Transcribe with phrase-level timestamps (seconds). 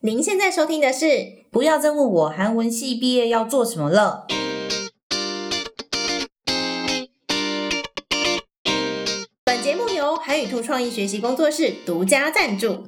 [0.00, 1.06] 您现在收听的是《
[1.50, 4.26] 不要再问我韩文系毕业要做什么了》。
[9.44, 12.84] 本节目由韩语兔创意学习工作室独家赞助。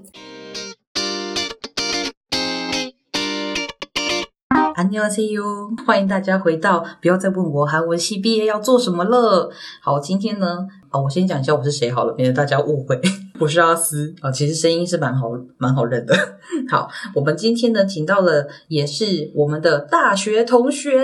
[4.76, 9.50] 안녕하세요，欢迎大家回到不要再问我韩文系毕业要做什么了。
[9.80, 13.00] 好，今天呢，啊，我先讲一下我是谁好了，免得大家误会。
[13.41, 16.15] 我是阿斯啊，其实声音是蛮好蛮好认的。
[16.69, 21.03] 好，我们今天呢，请到了也是我们的大学同学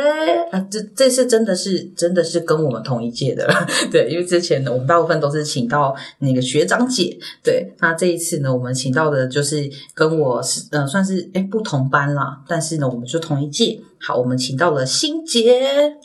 [0.51, 3.51] 啊，这这次真的是真的是跟我们同一届的，
[3.91, 13.81] 对，因为之前呢，我们大部分都是请到那个学长姐，对，那这一次呢，我们请到的就是跟我是呃算是哎不同班啦，但是呢，我们就同一届。
[13.99, 15.97] 好，我们请到了欣杰，耶！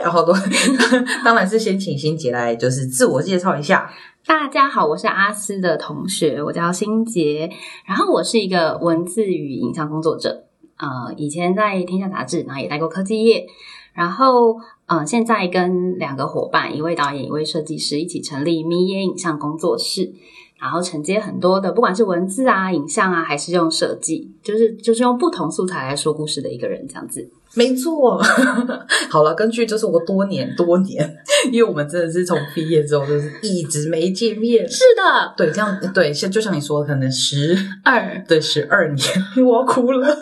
[0.00, 0.32] 然后都
[1.24, 3.90] 当然是先请欣杰来就是自我介绍一下。
[4.26, 7.48] 大家好，我是阿斯的同学，我叫欣杰，
[7.84, 10.46] 然后我是一个文字与影像工作者，
[10.78, 13.46] 呃，以前在天下杂志，然后也待过科技业，
[13.92, 20.12] 然后呃，现在跟两个伙伴，一位导演，一位设计师，一起成立咪耶影像工作室，
[20.58, 27.30] 然后承接很多的，不管是文字啊、影像啊，还是用设计，就是就是用不同素材来说故事的一个人，这样子。
[27.56, 28.20] 没错，
[29.08, 31.16] 好了，根据就是我多年多年，
[31.50, 34.68] 因为我们真的是从毕业之后就是一直没见面。
[34.68, 39.08] 是的，对，这样对，像就像你说，的，可能十二对十二年，
[39.44, 40.16] 我要哭了，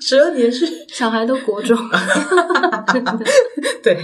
[0.00, 1.78] 十二年是小孩都国中，
[3.82, 3.96] 对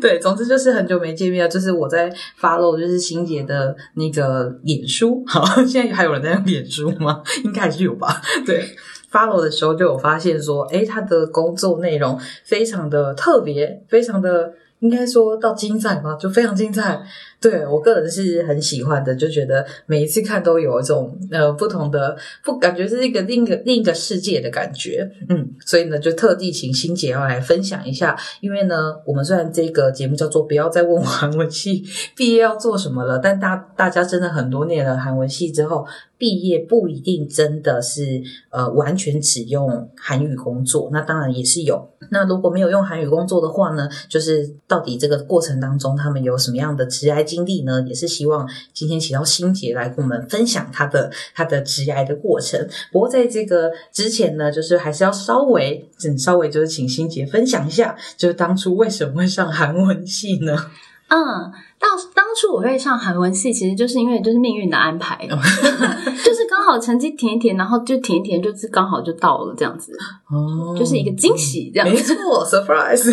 [0.00, 1.48] 对，总之就是很久没见面了。
[1.48, 7.22] 就是我在 follow 就是欣姐的那个脸书，好，现在还有人在用脸书吗？
[7.44, 8.74] 应该还是有吧，对。
[9.14, 17.00] Follow 的时候就有发现说，诶，他的工作内容非常的特别，非常的应该说到精彩吧，就非常精彩。
[17.44, 31.84] 对我个人是很喜欢的，就觉得每一次看都有一种呃不同的不感觉是一个另一个另一个世界的感觉，嗯，所以呢就特地请欣姐要来分享一下，因为呢我们虽然这个节目叫做不要再问我韩文系
[32.16, 35.86] 毕业要做什么了，但大大家真的很多年了韩文系之后。
[36.16, 41.90] 毕业不一定真的是呃完全只用韩语工作，那当然也是有。
[42.10, 47.82] 那如果没有用韩语工作的话呢，就是到底这个过程当中他们有什么样的职涯经历呢？
[47.88, 52.68] 也是希望今天请到心姐来跟我们分享她的她的职涯的过程。
[52.92, 60.70] 不过在这个之前呢，就是还是要稍微嗯稍微就是请心姐分享一下，就是当初为什么会上韩文系呢？
[61.08, 61.52] 嗯。
[61.76, 69.92] 当当初我会上韩文系，其实就是因为就是命运的安排， 就是刚好成绩填一填，然后就填一填，就是刚好就到了这样子，
[70.30, 71.94] 哦，就是一个惊喜这样子。
[71.94, 73.12] 没错，surprise。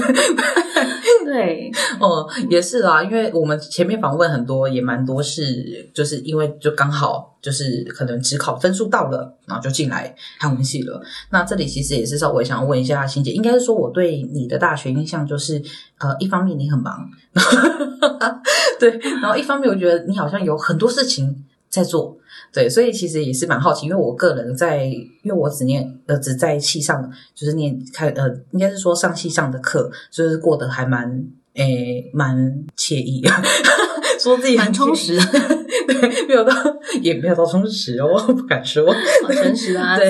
[1.26, 11.02] 对，哦，也是啦，因为我们前面访问很多，也蛮多是，就是因为就刚好就是可能只考分数到了，然后就进来韩文系了。
[11.30, 15.62] 那这里其实也是稍微想要问一下欣姐，应该是说我对你的大学印象就是，
[16.00, 17.10] 呃，一方面你很忙。
[18.80, 22.18] 对， 然后一方面我觉得你好像有很多事情在做，
[22.54, 31.26] 对，所以其实也是蛮好奇，因为我个人在，因为我只念呃只在戏上，就是念开呃，应该是说上戏上的课，就是过得还蛮
[31.56, 32.36] 诶蛮
[32.78, 33.22] 惬意，
[34.20, 35.18] 说自己蛮充实，
[35.88, 36.54] 对，没有到
[37.02, 38.86] 也没有到充实哦， 不敢说，
[39.24, 40.10] 好诚实啊，对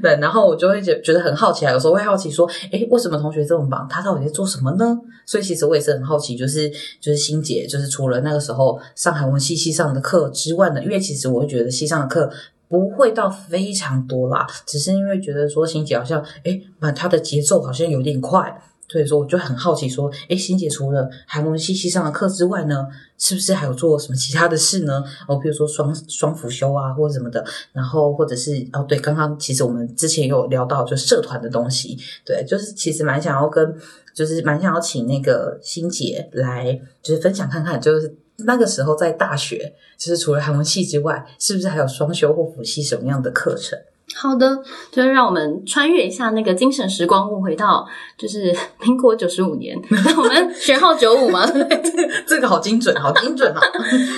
[0.00, 4.98] 对，然后我就会觉觉得很好奇啊，有时候会好奇说，诶，为什么同学这么忙，他到底在做什么呢？
[5.26, 6.68] 所以其实我也是很好奇，就是
[7.00, 12.30] 就是欣姐，就是除了那个时候上韩文系系上的课之外呢，因为其实我会觉得系上的课
[12.68, 18.62] 不会到非常多啦，只是因为觉得说欣姐好像诶，把她的节奏好像有点快。
[18.92, 22.86] 所以说，我就很好奇，说，诶，欣姐除了韩文系系上的课之外呢，
[23.16, 25.02] 是不是还有做什么其他的事呢？
[25.26, 27.42] 哦，比如说双双辅修啊，或者什么的，
[27.72, 33.74] 然后或者是哦，对，刚刚其实我们之前有聊到就社团的东西，对，就是其实蛮想要跟，
[34.14, 38.14] 就是蛮想要请那个欣姐来，就是分享看看，就是
[38.44, 43.78] 那个时候在大学，就是除了韩文系之外，是不是还有双修或辅系什么样的课程？
[44.14, 47.86] 好的，就是让我们穿越一下那个精神时光物，回到
[48.16, 49.76] 就是民国九十五年，
[50.16, 51.44] 我们学号九五嘛，
[52.26, 53.60] 这个好精准，好精准啊！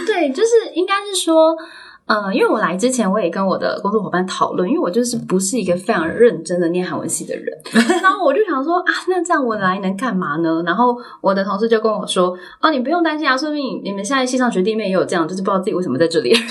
[0.06, 1.56] 对，就是应该是说。
[2.06, 7.46] 呃，因为我来之前，我也跟我的工作伙伴讨论，因为我就是不是一个非常认真的念韩文系的人，
[8.02, 10.62] 然后我就想说啊，那这样我来能干嘛呢？
[10.66, 16.30] 然后我的同事就跟我说，哦，你不用担心啊，说明你们现在系上学弟妹也有这样，就是不知道自己为什么在这里。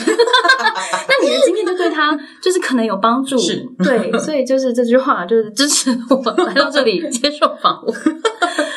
[1.05, 7.95] 那你的经验就对他就是可能有帮助，是 对，所以就是这句话就是支持我来到这里接受访问。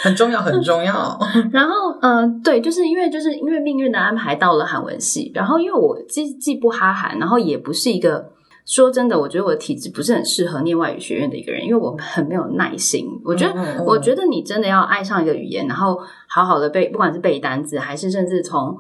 [0.06, 1.18] 很重要，很重要。
[1.52, 8.30] 然后，嗯、呃，对，就是因为就是因为命运的安排到了韩文系，然后因为我既既不哈韩，然后也不是一个
[8.64, 13.06] 说真的，我觉得我的体质不是很适合念外语学院的一个人，因为我很没有耐心。
[13.24, 15.98] 我觉得，嗯嗯嗯我觉得你真的要爱上一个语言，然后
[16.28, 18.76] 好好的背，不管是背单词，还是甚至从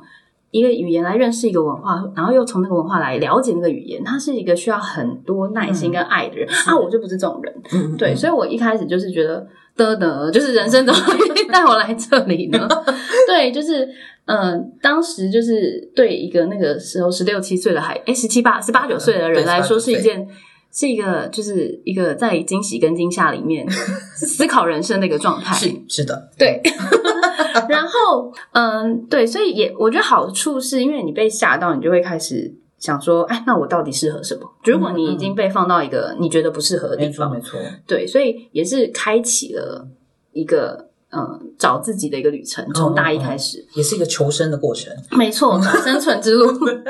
[0.50, 6.76] 一个语言来认识一个文化，然后又从那个文化来了解那个语言，他是一个需要很多耐心跟爱的人、啊！
[6.76, 9.46] 我就不是这种人，嗯对，所以我一开始就是觉得，
[9.76, 11.16] 的的，就是人生怎么会
[11.52, 12.68] 带我来这里呢？
[13.26, 13.84] 对，就是
[14.26, 20.26] 嗯、呃当时就是对一个那个时候十六七岁的孩，哎，十七八、十八九岁的人来说，是一件
[20.72, 25.54] 是一个就是一个在惊喜跟惊吓里面思考人生的一个状态。
[25.54, 26.60] 是是的，对，
[27.68, 34.42] 然后嗯，对，所以也我觉得好处是因为你被吓到，你就会开始想说，哎，那我到底适合什么？
[34.64, 39.86] 如果你已经被放到一个你觉得不适合的地方，没错对，所以也是开启了
[40.32, 43.64] 一个嗯找自己的一个旅程，从大一开始。
[43.74, 44.92] 也是一个求生的过程。
[45.12, 46.46] 没错，生存之路。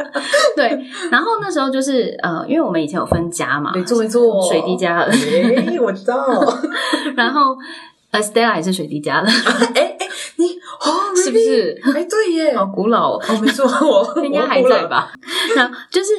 [0.56, 0.68] 对，
[1.10, 6.16] 然后那时候就是呃，因为我们以前有分家嘛，没错没错，水滴家的，哎，我知道，
[7.16, 7.56] 然后
[8.10, 9.28] 呃，Stella 也是水滴家的，
[9.74, 9.95] 哎哎，你
[10.80, 11.80] 哦，是不是？
[11.94, 14.84] 哎，对耶，好古老哦，哦，没错，我 应该还在？
[14.86, 15.12] 吧？
[15.56, 16.12] 那就是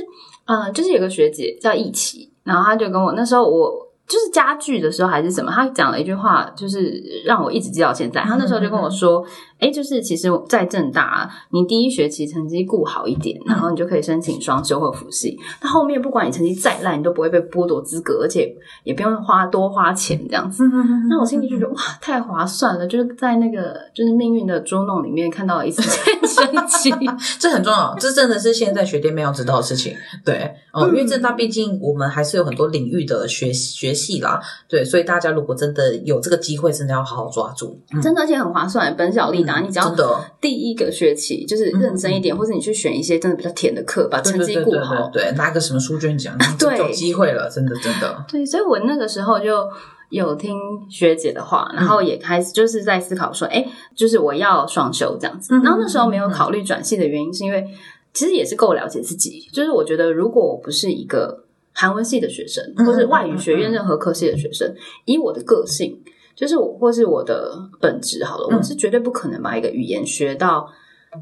[0.46, 3.86] 呃，就是有个学姐叫易琦，然后她就跟我那时候我。
[4.08, 8.22] 就是家具的时候还是什么，她讲了一句话，就是让我一直记到现在。
[8.22, 9.22] 她那时候就跟我说
[9.60, 15.38] ：“哎、就是其实，在正大，你第一学期成绩顾好一点，然后你就可以申请双修或辅系。
[15.62, 20.64] 那后面不管你成绩再烂，你都不会被剥夺资格，而且也不用花多花钱这样子。”
[21.10, 22.86] 那我心里就觉得哇，太划算了！
[22.86, 26.94] 就是在那个就是命运的捉弄里面看到了一丝生机。
[27.40, 29.94] 这很重要，这真的是现在学弟妹要知道的事情。
[30.24, 37.80] 对，哦、因为正大毕竟我们还是有很多领域的学学系啦，对，所以大家如果真的有这个机会，真的要好好抓住。
[37.94, 39.60] 嗯真的，而且很划算，本小利达。
[39.62, 39.96] 你只要
[40.40, 45.10] 第一个学期就是认真一点，或者你去选一些真的比较甜的课，把成绩对对对对顾好。
[45.12, 48.26] 对，对拿个什么书卷奖， 对就有机会了，真的真的。
[48.30, 49.68] 对，所以我那个时候就
[50.10, 50.56] 有听
[50.90, 53.66] 学姐的话，然后也开始就是在思考说，哎、
[53.96, 55.56] 就是我要双休这样子。
[55.56, 57.66] 嗯然后那时候没有考虑转系的原因，是因为
[58.14, 64.74] 其实也是够了解自己，就是我觉得如果我不是一个韩文系的学生，嗯或是外语学院任何科系的学生，
[65.06, 66.02] 以我的个性。
[66.38, 70.70] 就是我，或是我的本质好了，嗯我是绝对不可能把一个语言学到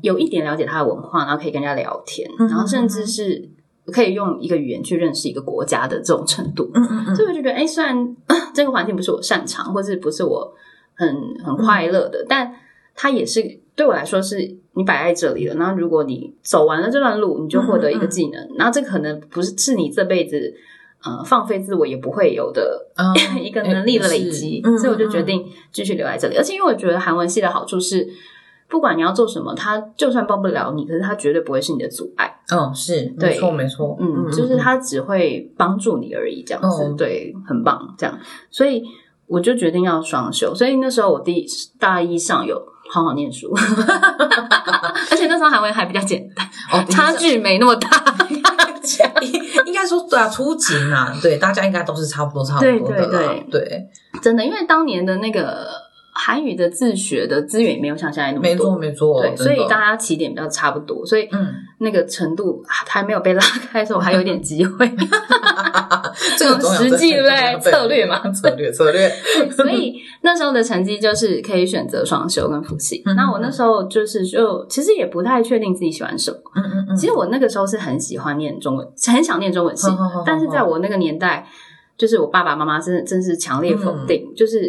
[0.01, 3.49] 有一点了解它的文化，然后可以跟人家聊天，嗯然后甚至是
[3.93, 6.69] 可以用一个语言去认识一个国家的这种程度。
[6.73, 8.15] 嗯嗯嗯，所以我就觉得，哎，虽然
[8.53, 10.53] 这个环境不是我擅长，或是不是我
[10.95, 11.07] 很
[11.45, 12.53] 很快乐的，但
[12.93, 13.41] 它也是
[13.73, 14.37] 对我来说是
[14.73, 15.55] 你摆在这里了。
[15.55, 20.53] 然后如果你走完了这段路，你就获得一个技能，然后这可能不是是你这辈子
[21.05, 23.13] 呃放飞自我也不会有的嗯
[23.43, 26.35] 一个能力的累积，嗯所以我就决定继续留在这里。
[26.35, 28.07] 而且因为我觉得韩文系的好处是。
[28.67, 32.35] 不管你要做什么，他就算帮不了你，可是他绝对不会是你的阻碍。
[32.51, 38.19] 嗯，是对没错没错，嗯，就是他只会帮助你而已，这样子，嗯对，很棒，这样，
[38.49, 38.83] 所以
[39.27, 40.53] 我就决定要双休。
[40.55, 41.45] 所以那时候我第
[41.79, 42.59] 大一上有
[42.89, 43.53] 好好念书，
[45.11, 46.43] 而且那时候韩文还比较简单，
[46.73, 47.87] 哦，差距没那么大。
[49.65, 53.89] 应该说对啊，初级嘛，对，大家应该都是差不多差不多的啦，对对，
[54.21, 55.67] 真的，因为当年的那个
[56.13, 58.77] 韩语的自学的资源也没有像现在那么多。
[58.77, 59.21] 没错。
[59.21, 63.41] 没错，对，所以大家起点比较差不多，所以嗯，那个程度还没有被拉
[63.71, 64.89] 开的时候，我还有点机会。
[66.37, 69.09] 这个很重要实际对不对策略嘛策略 策略，
[69.55, 73.01] 所以那时候的成绩就是可以选择双修跟辅系。
[73.05, 76.37] 嗯那我那时候就是就其实也不太确定自己喜欢什么。
[76.55, 79.87] 嗯嗯嗯，其实我那个时候是很喜欢念中文，很想念中文系
[80.25, 81.47] 但是在我那个年代，
[81.97, 84.59] 就是我爸爸妈妈真的真是强烈否嗯定，就是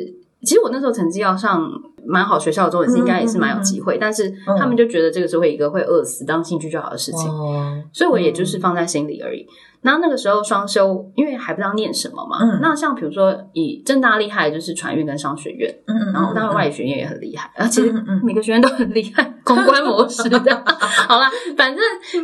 [0.42, 1.70] 其实我那时候成绩要上。
[2.08, 9.44] 蛮好学校的中文系嗯应该也是蛮有机会，但是他们就觉得这个是会一个会饿死当兴趣就好的事情，哦，所以我也就是放在心里而已。
[9.86, 12.58] 然后那个时候双修，因为还不知道念什么嘛，嗯。
[12.60, 17.92] 那像比如说以正大厉害就是传运跟商学院，嗯嗯，然后当然外语学院也很厉害，然后其实
[18.24, 20.38] 每个学院都很厉害，公关模式的。
[21.06, 21.80] 好啦，反正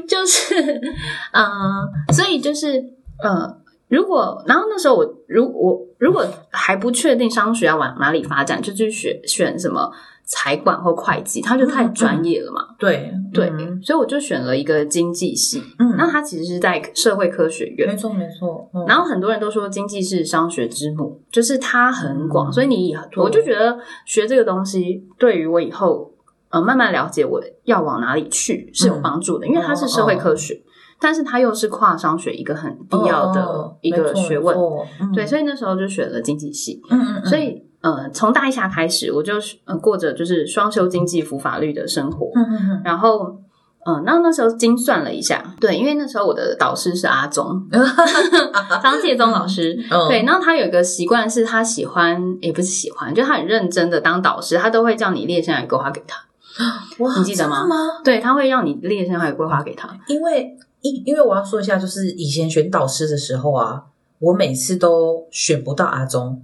[0.08, 0.60] 就是，
[1.32, 2.82] 嗯、所以就是
[3.22, 3.56] 呃，
[3.88, 9.92] 如果然后那时候我如我如果还不确定商学要往哪里发展，就去选选什么
[10.24, 12.68] 财管或会计，他就太专业了嘛。
[12.78, 13.82] 对对，嗯。
[13.82, 15.94] 所以我就选了一个经济系，嗯。
[15.96, 17.96] 那他其实是在社会科学院没。
[17.96, 18.84] 错没错，嗯。
[18.86, 26.12] 然后很多人都说经济是商学之母，就是它很广，嗯所以你以后我就觉得学这个东西对于我以后
[26.50, 30.62] 呃慢慢了解我要往哪里去是有帮助的，因为它是社会科学，
[31.00, 34.56] 但是它又是跨商学一个很必要的哦一个学问。
[35.14, 39.34] 对，以所以那时候就选了经济系，嗯嗯，所以呃从大一下开始，我就
[39.66, 43.36] 呃过着就是双修经济服法律的生活，嗯嗯嗯然后
[43.84, 47.60] 嗯，那那时候精算了一下，对，因为那时候我的导师是阿宗，
[48.80, 56.16] 张介宗老师，嗯对，然后他有一个习惯是他喜欢，也不是喜欢，就他很认真的当导师，他都会叫你列生涯规划给他，
[57.02, 57.66] 哇你记得吗？
[58.04, 63.82] 对，他会让你列生涯规划给他，因为因因为我要说一下，就是以前选导师的时候啊，
[64.20, 66.40] 我每次都选不到阿忠。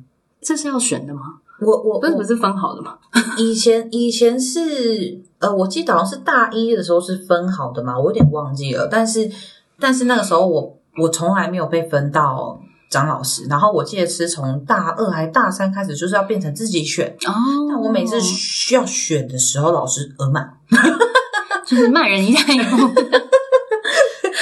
[0.49, 1.21] 这是要选的吗？
[1.61, 2.97] 我我我不是不是分好的吗？
[3.37, 8.89] 以前以前是呃，我记得好像是大一的时候是分好的嘛，我有点忘记了。
[8.91, 9.31] 但是
[9.79, 12.59] 但是那个时候我我从来没有被分到
[12.91, 17.35] 张老师，然后我记得是从大二还大三开始就是要变成自己选，哦，
[17.69, 20.51] 但我每次需要选的时候，老师额满，
[21.67, 22.89] 就是骂人一下以后，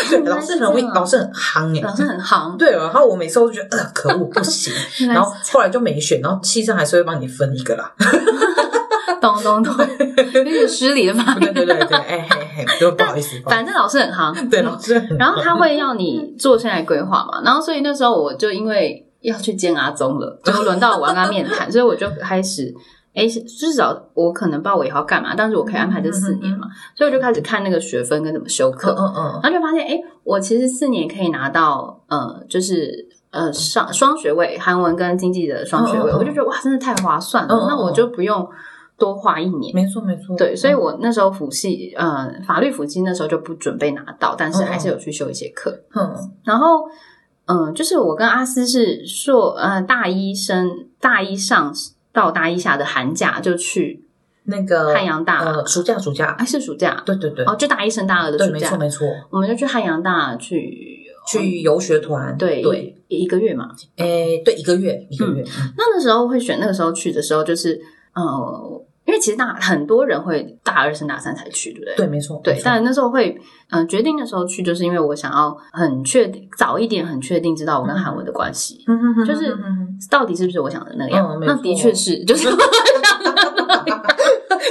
[0.09, 4.73] 对，老师很会，老师很夯哎、老师很行，对，然后我每次都觉得呃可恶不行，
[5.09, 7.93] 然后后来就没选，然后系上还是会帮你分一个啦。
[9.21, 9.75] 懂懂懂，
[10.35, 11.55] 有点失礼的嘛 对言。
[11.55, 22.73] 对对对，哎嘿嘿，就不好意思，反正老师很行，思对老师很，然后他会要你做生涯规划嘛，然后所以那时候我就因为要去见阿宗了，就轮到我要跟他面谈，所以我就开始。
[23.17, 38.47] 哎，至少我可能不知道我以后要干嘛，但是我可以安排这四年嘛，所以我就开始看那个学分跟怎么修课，嗯嗯然后就发现，哎，我其实四年可以拿到，呃，就是呃上双学位，韩文跟经济的双学位，我就觉得哇，真的太划算了，那我就不用
[38.99, 39.75] 多花一年。
[39.75, 45.71] 没错没错，对，所以我那时候辅系，呃，法律辅系那时候就不准备拿到，但是还是有去修一些课。
[45.95, 46.15] 嗯。
[46.45, 46.85] 然后，
[47.47, 50.69] 嗯、就是我跟阿斯是硕，呃，大一升
[51.01, 51.73] 大一上
[52.17, 54.03] 到大一下的寒假就去
[54.45, 57.03] 那个汉阳大，呃暑假暑假，还是暑假？
[57.05, 63.69] 对对对，哦，就大一升大二的对暑假，没错没错，我们就去汉阳大去去游学团，对对，一一个月嘛。
[63.97, 65.73] 诶对一个月一个月，嗯。
[65.77, 67.79] 那那时候会选那个时候去的时候，就是
[68.15, 71.97] 呃，因为其实大很多人会大二升大三才去，对不对？
[71.97, 73.39] 对没错对但那时候会，
[73.71, 78.85] 嗯、决定的时候去，就是因为我想要很确定，早一点很确定知道我跟韩文的关系，
[79.27, 79.55] 就是
[80.11, 81.27] 到底是不是我想的那样。
[81.35, 82.49] 嗯那的确是，就是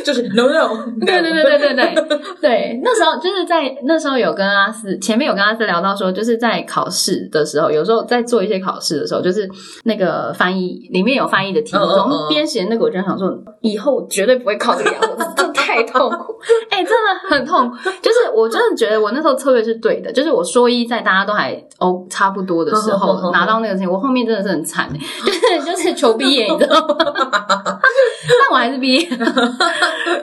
[0.04, 0.76] 就是 no no，
[1.06, 9.50] 对对对对对对 对，那时候就是在那时候有跟阿斯前面有跟阿斯聊到说，就是在考试的时候，有时候在做一些考试的时候，就是
[9.84, 13.30] 那个翻译里面有翻译的题目，嗯嗯嗯我们边写那个，我就想说，
[13.62, 16.36] 以后绝对不会考这个样子， 真的太痛苦，
[16.70, 17.76] 哎、真的很痛苦。
[18.02, 24.90] 就是我真的觉得我那时候策略是对的，就是我说一在大家都还哦差不多的时候嗯拿到那个成绩，我后面真的是很惨，
[25.26, 26.96] 就是就是求毕业，你知道吗？
[26.98, 29.26] 但我还是毕业了。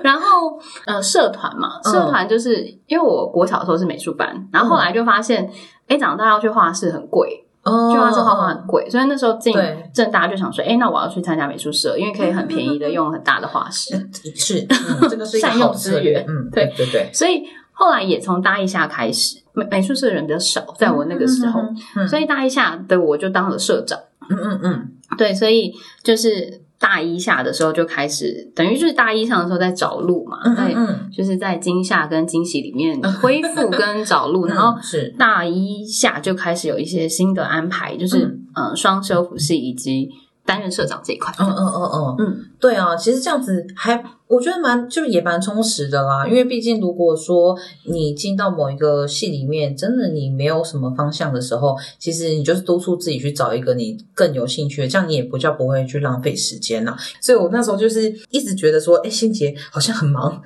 [0.02, 1.92] 然后呃，社团嘛，嗯。
[1.92, 5.50] 社团就是、因为我国小的时候是美术班，然后后来就发现，
[5.88, 9.54] 哎、长大要去画室很贵，哦去画室画画很贵，所以那时候进
[9.92, 13.95] 正大就想说，哎、那我要去参加美术社，因为可以很便宜的 用很大的画室。
[14.35, 17.42] 是 嗯这个是善用资源嗯对对对，所以
[17.73, 21.61] 后来也从大一下开始，美美术社的人比较少，在我那个时候，
[21.97, 22.07] 嗯。
[22.09, 23.99] 所以大一下的我就当了社长。
[24.28, 24.88] 嗯嗯嗯。
[25.19, 30.86] 对，所以就是大一下的时候就开始，等于就是大一上的时候在找路嘛，嗯在嗯。
[30.88, 35.14] 嗯，就是在惊吓跟惊喜里面恢复跟找路，然后嗯是。
[35.16, 38.38] 大一下就开始有一些新的安排，就是嗯。
[38.54, 40.10] 呃双修辅系以及
[40.44, 41.32] 担任社长这一块。
[41.38, 42.16] 嗯嗯嗯嗯。
[42.18, 56.96] 嗯，对啊，其实这样子还我觉得蛮就也蛮充实的啦，因为毕竟如果说你进到某一个系里面，真的你没有什么方向的时候，其实你就是督促自己去找一个你更有兴趣的，这样你也不叫不会去浪费时间啦。
[57.20, 60.40] 所以我那时候就是一直觉得说，哎，欣杰好像很忙，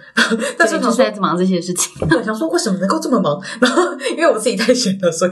[0.59, 0.91] 但是对，就。
[0.91, 1.93] 是在忙这些事情。
[2.11, 3.41] 我，想说为什么能够这么忙？
[3.61, 5.31] 然后因为我自己太闲了，所以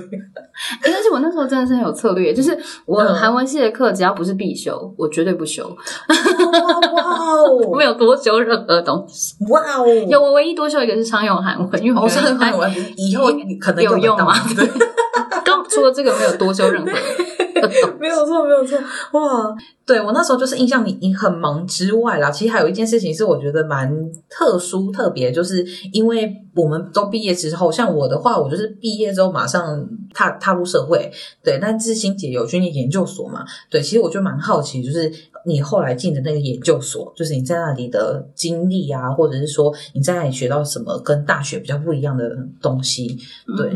[0.83, 9.35] 而且我那时候真的是很有策略，就是我嗯韩文系的课只要不是必修，我绝对不修，哇我 没有多修任何东西。
[9.45, 14.35] 哦，哇哦，有我唯一多修一个是商用韩文，因为我是很好，以后可能有用吗？
[14.55, 14.69] 对。
[15.45, 16.91] 刚除了这个没有多修任何
[18.01, 18.79] 没有错，没有错，
[19.13, 19.55] 哇！
[19.87, 23.95] 对我那时候就是印象你你很忙之外啦，其实还有一件事情是我觉得蛮
[24.31, 31.13] 特殊特别，就是因为我们都毕业之后，像我的话，我就是毕业之后马上踏踏入社会，
[31.43, 31.59] 对。
[31.61, 33.45] 但志新姐有去念研究所嘛？
[33.69, 35.13] 对，其实我就蛮好奇，就是
[35.47, 42.25] 你后来进的那个研究所，就是你在那里的经历啊，或者是说你在那里学到什么跟大学比较不一样的
[42.63, 43.19] 东西？
[43.57, 43.71] 对，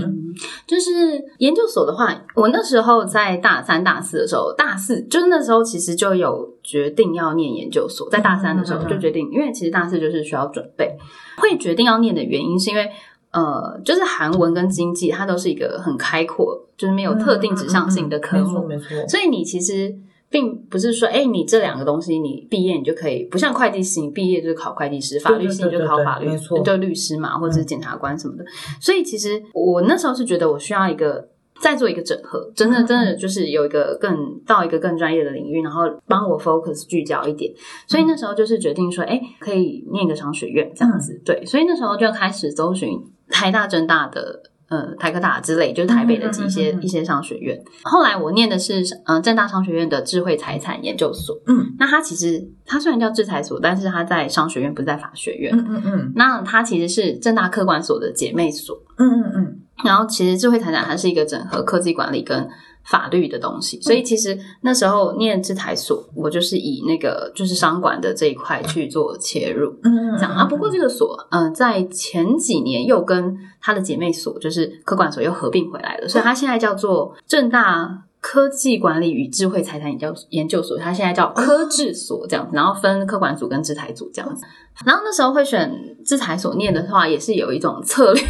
[0.67, 10.97] 就是研究所的话，我那时候在大三、大四的时候，大四就那时候其实就有决定要念研究所，在大三的时候就决定，因为其实大四就是需要准备，
[11.37, 12.88] 会决定要念的原因是因为。
[13.31, 18.67] 呃，就是韩文跟经济，它都是一个很开阔，就是没有特定指向性的科目。
[19.07, 19.95] 所以你其实
[20.31, 26.31] 并不是说，哎，你这两个东西你毕业你就可以，不像会计师，你毕业就是考会计师，法律系你就考法律，
[26.64, 28.45] 就律师嘛，或者是检察官什么的。
[28.81, 31.28] 所以其实我那时候是觉得我需要一个。
[31.61, 37.53] 再做一个整合，真的真的就是有一个更到一个更专业的领域，然后帮我 focus 聚焦一点。
[37.87, 41.21] 所以那时候就是决定说，哎，可以念个商学院这样子。
[41.25, 42.91] 对，所以那时候就开始搜寻
[43.29, 44.43] 台大、政大的。
[44.68, 47.58] 呃，台科大之类，就是台北的一些、一些商学院。
[47.84, 51.34] 后来我念的是呃正大商学院的智慧财产研究所。
[51.46, 55.56] 嗯，那它其实它虽然叫制裁所，但是它在商学院，不是在法学院。
[55.56, 58.76] 嗯嗯嗯那它其实是正大科管所的姐妹所。
[58.98, 62.46] 嗯嗯嗯，然后其实智慧财产它是一个整合科技管理跟
[62.90, 69.71] 法律的东西，所以其实那时候念制台所，我就是以那个就是商管的这一块去做切入。
[69.83, 70.33] 嗯这样。
[70.33, 84.44] 啊，不过这个所，嗯、在前几年又跟他的姐妹所，就是科管所又合并回来了，所以它现在叫做正大科技管理与智慧财产研究研究所，它现在叫 科智所这样子，然后分科管组跟制裁组这样子。
[84.84, 85.72] 然后那时候会选
[86.04, 88.22] 制裁所念的话，也是有一种策略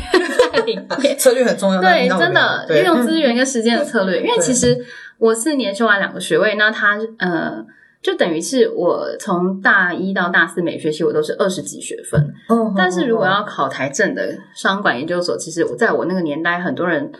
[0.52, 0.88] 在里面。
[1.18, 1.80] 策略很重要。
[1.80, 4.22] 对，真的对运用资源跟时间的策略。
[4.22, 4.78] 因为其实
[5.18, 7.64] 我四年修完两个学位，那他呃，
[8.02, 12.20] 就等于是我从大一到大四每学期我都是二十几学分。
[12.48, 17.12] 哦但是如果要考台政的商管研究所，其实我在我那个年代，很多人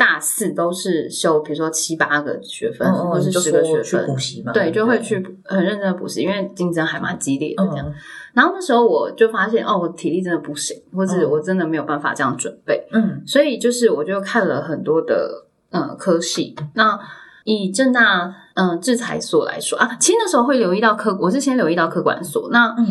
[0.00, 4.06] 大四都是修，比如说七八个学分，或是就十个学分。
[4.06, 7.86] 补习嘛，对，就会去很认真的补习，因为竞争还蛮激烈的这样。
[7.86, 7.94] 嗯
[8.32, 11.28] 然后那时候我就发现，哦，我体力真的不行，或者嗯。
[11.28, 12.86] 我真的没有办法这样准备。
[12.92, 13.20] 嗯。
[13.26, 16.96] 所以就是我就看了很多的呃科系，那
[17.42, 22.86] 以正大嗯、呃制裁所来说啊，其实那时候会留意到科，我是先留意到科管所，那嗯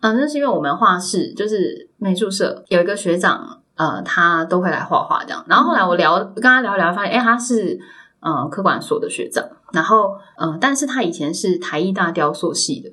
[0.00, 7.78] 嗯、呃那是因为我们画室就是美术社有一个学长，呃，他都会来画画这样，然后后来我聊跟他聊一聊，发现哎他是
[8.24, 12.90] 呃科管所的学长，然后呃，但是他以前是台艺大雕塑系的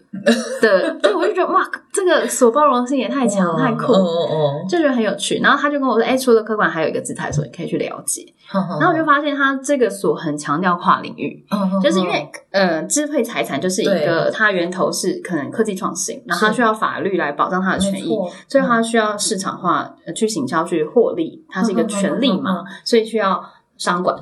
[0.61, 1.61] 对， 对，我就觉得哇，
[1.93, 5.39] 这个所包容性也太强太酷，哦哦就觉得很有趣。
[5.39, 18.09] 然后他就跟我说：“哎、除了科管，还有一个自台所，你可以去了解。”哦，然后我就发现他这个所很强调跨领域，嗯就是因为呃，支配财产就是一个它源头是可能科技创新，然后它需要法律来保障它的权益，
[18.49, 23.41] 所以它需要市场化呃去行销去获利，它是一个权利嘛，所以需要
[23.77, 24.15] 商管。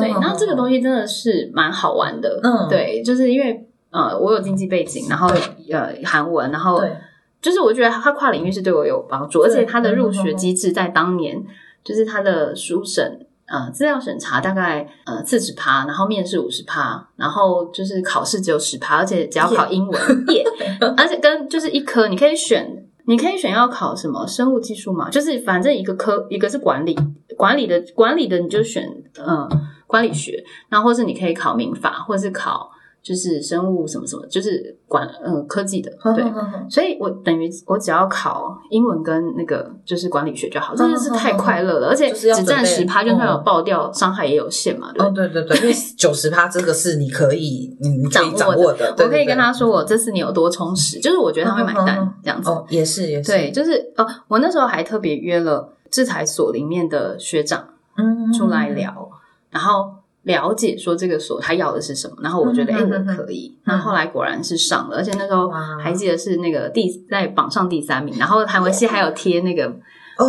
[0.00, 2.68] 对，那这个东西真的是蛮好玩的，嗯。
[2.68, 6.96] 对，就是因为呃，我有经济背景，然后呃韩文，然后对。
[7.42, 11.40] 就是我觉得它跨领域是对我有帮助，而且它的入学机制在当年
[11.84, 13.20] 就是它的书审。
[13.48, 20.44] 呃，资料审查大概呃四十趴，然后面试五十趴，然后就是考试只有十趴，而且只要考英文耶
[20.96, 26.96] 而且跟就是一科你可以选，你可以选要考什么生物技术嘛，就是反正一个科一个是管理，
[27.36, 29.48] 管理的管理的你就选呃
[29.86, 32.70] 管理学，然后是你可以考民法，或者是考
[33.06, 36.24] 就是生物什么什么，就是管呃科技的，对。
[36.68, 45.28] 所以我等于我只要考英文跟那个就是管理学就好，真的是太快乐了，而且只占十趴，就算有嗯爆掉，伤害也有限嘛，哦，对？
[45.28, 52.50] 对对对，因为九十趴这个是你可以你掌握的我可以跟他说我这次你有多充实，就是我觉得他会买单嗯嗯嗯这样子。
[52.50, 59.08] 哦，也是也是，对，就是哦，我那时候还特别约了制裁所里面的学长嗯出来，聊，
[59.50, 59.92] 然后
[60.26, 65.48] 了解说这个所他要的是什么，然后我觉得哎、诶我可以，那后来果然是上了，而且那时候
[65.82, 69.74] 还记得是那个第在榜上第三名，然后韩文系还有贴那个哦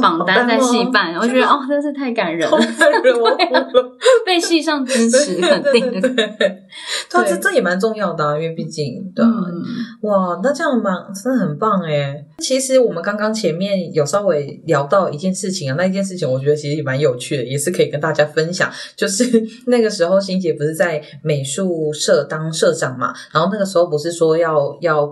[0.02, 3.97] 榜单在系吗办，我觉得哦真是太感人了，感人，我哭了。
[4.26, 9.26] 被戏上支持肯定的，对这这也蛮重要的啊，因为毕竟对
[10.02, 12.23] 哇，那这样蛮真的很棒哎。
[12.39, 18.69] 其实我们刚刚前面有稍微聊到一件事情啊，那一件事情我觉得其实也蛮有趣的，也是可以跟大家分享。
[18.95, 25.06] 就是那个时候，欣姐不是在美术社当社长嘛，然后那个时候不是说要要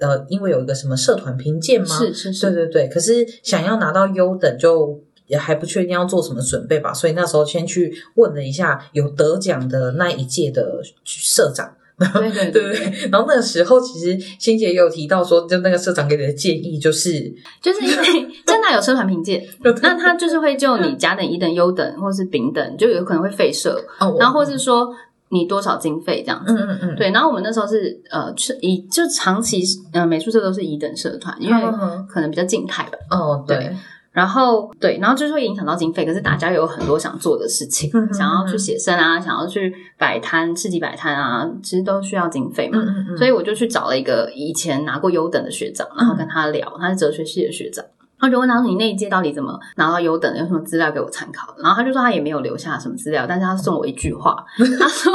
[0.00, 1.86] 呃，因为有一个什么社团评鉴吗？
[1.86, 5.00] 是是是，对对对，可是想要拿到优等就。
[5.26, 13.08] 也还不确定要做什么准备吧，所以那时候先去问了一下有得奖的那一届的社长， 对对对对？
[13.12, 17.32] 然后那个时候，其实欣姐也有提到说，就那个社长给你的建议就是，
[17.62, 24.92] 就是因为 真的有社团评鉴， 那他就是会就你甲等、乙等、优等或是丙等，就有可能会废社，哦，然后或是说
[25.30, 26.52] 你多少经费这样子。
[26.52, 29.62] 嗯嗯嗯，对，然后我们那时候是呃，是以就长期
[29.92, 32.98] 呃美术社都是乙等社团，因为嗯嗯可能比较静态吧。
[33.10, 33.76] 哦，对对，
[34.12, 42.78] 然后对，然后就是会影响到经费，可是大家有很多想做的事情，嗯嗯嗯想要去写生啊，想要去摆摊、市集摆摊啊，其实都需要经费嘛。
[42.80, 47.84] 嗯嗯嗯，所以我就去找了一个以前拿过优等的学长，然后跟他聊，他是哲学系的学长。
[48.20, 50.38] 然后就问他说：“你那一届到底怎么拿到优等的？
[50.40, 54.44] 有什么资料给我参考？”然后他就说他也没有留下什么资料，但是他送我一句话，
[54.78, 55.12] 他说：“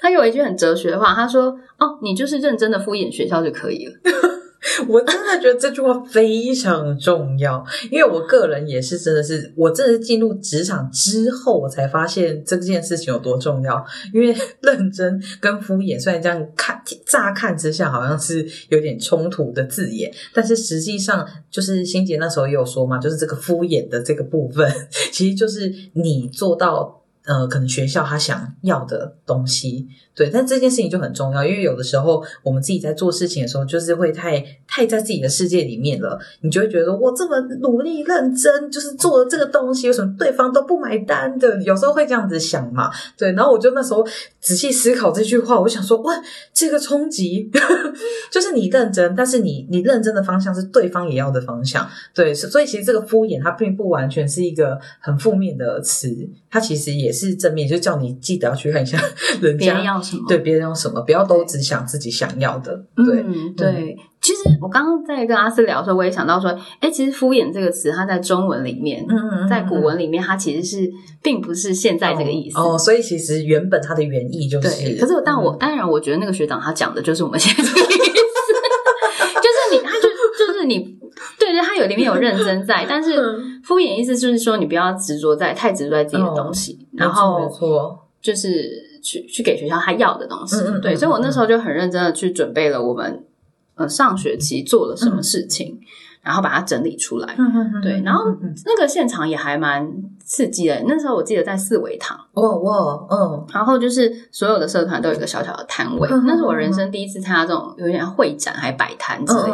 [0.00, 3.92] 他有一句很哲学的话，他说：“哦，你就是认真的敷衍学校就可以了。”
[4.86, 13.84] 我真的觉得这句话非常重要，因为我个人也是真的是，我真的是进入职场之后，我才发现这件事情有多重要。
[14.12, 24.70] 因为认真跟敷衍，虽然这样看乍看之下好像是有点冲突的字眼，但是实际上就是欣姐那时候也有说嘛，就是这个敷衍的这个部分，
[25.12, 29.86] 其实就是你做到呃，可能学校他想要的东西。
[30.18, 41.62] 对，但这件事情就很重要，因为有的时候我们自己在做事情的时候，就是会太太在自己的世界里面了，你就会觉得我这么努力认真，就是做了这个东西，为什么对方都不买单的？
[41.62, 42.90] 有时候会这样子想嘛。
[43.16, 44.04] 对，然后我就那时候
[44.40, 46.12] 仔细思考这句话，我想说，哇，
[46.52, 47.48] 这个冲击
[48.32, 51.88] 就是你认真，但是你你认真的方向是对方也要的方向。
[52.12, 56.08] 对，所以其实这个敷衍它并不完全是一个很负面的词，
[56.50, 58.98] 它其实也是正面，就叫你记得要去看一下
[59.40, 59.78] 人家。
[60.28, 62.74] 对别人用什么，不要都只想自己想要的。
[62.96, 63.24] 对
[63.56, 69.06] 对，其实我刚刚在跟阿斯聊的时候，我也想到说，哎，其实“敷衍”这个词，它在中文里面，
[69.48, 70.90] 在古文里面，它其实是
[71.22, 72.76] 并不是现在这个意思哦。
[72.78, 77.94] 所以其实原本它的原意就是，可是但我当然我觉得那个学长他讲的就是我们现在这个意思，
[79.40, 80.08] 就是你，他就
[80.46, 80.78] 就是你，
[81.38, 83.16] 对对，他有里面有认真在，但是
[83.62, 88.87] 敷衍意思就是说你不要执着在太执着在自己的东西，然后错，就是。
[89.02, 93.24] 去去给学校他要的东西，对，所以我那时候就很认真的去准备了我们
[93.74, 95.80] 呃上学期做了什么事情。
[96.20, 97.34] 然后把它整理出来，
[97.80, 98.24] 对，然后
[98.66, 99.90] 那个现场也还蛮
[100.22, 100.82] 刺激的。
[100.86, 109.52] 那时候我记得在四维堂，哇哇，嗯，然后就是所有的社团都有一个小小的摊位，那是我人生第一次参加这种有点会展还摆摊之类。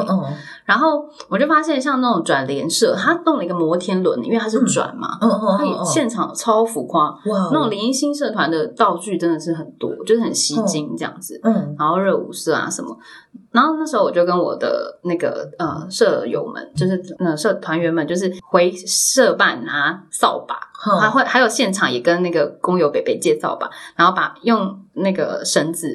[0.65, 12.97] 然后我就发现，像那种转联社，他弄了一个摩天轮，因为它是转嘛，嗯嗯，现场超浮夸，哇，那种联新社团的道具真的是很多，就是很吸睛这样子，嗯，然后热舞社啊什么。
[13.51, 20.57] 然后那时候我就跟我的那个呃舍友们，就是那社团员们，就是回社办拿扫把，
[21.01, 25.89] 还会还有现场也跟那个工友北北介绍吧，然后把用那个绳子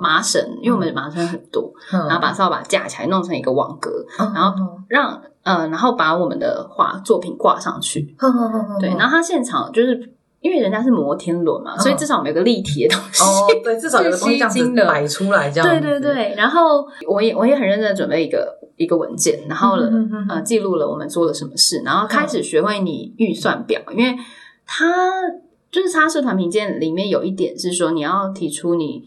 [0.00, 4.54] 麻绳，因为我们麻绳很多，然后把扫把架起来弄成一个网格，然后
[4.88, 8.14] 让呃然后把我们的画作品挂上去，
[8.80, 10.12] 对，然后他现场就是。
[10.46, 13.24] 因为人家是摩天轮嘛，所以至少我们有个立体的东西。
[13.24, 15.68] 哦，对，至少有个东西这样子摆出来，这样。
[15.68, 19.76] 对对对，然后我也我也很认真的准备一个一个文件，然后
[20.28, 24.16] 呃记录了我们做了什么事，然后开始学会你预算表，因为
[24.64, 24.86] 他
[25.72, 29.02] 就是他社团评鉴里面有一点是说你要提出你。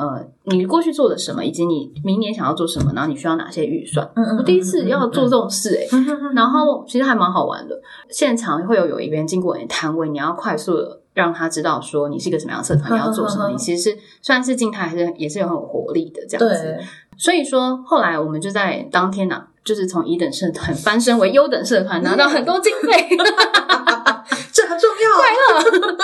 [0.00, 4.10] 呃，你过去做了什么，以及你明年想要做什么，然后你需要哪些预算？
[4.16, 5.86] 嗯我第一次要做这种事，哎，
[6.34, 7.78] 然后其实还蛮好玩的。
[8.08, 13.50] 现场会有有一边经过你摊位，你要快速的让他知道说你是一个什么样的社团，你要做什么。
[13.50, 16.78] 你其实是虽然是静态，还是也是有很有活力的这样子。
[17.18, 23.08] 所以说后来我们就在当天呢，就是从一等社团 翻身为优等社团，拿到很多经费。
[24.52, 25.96] 这很重要，快乐。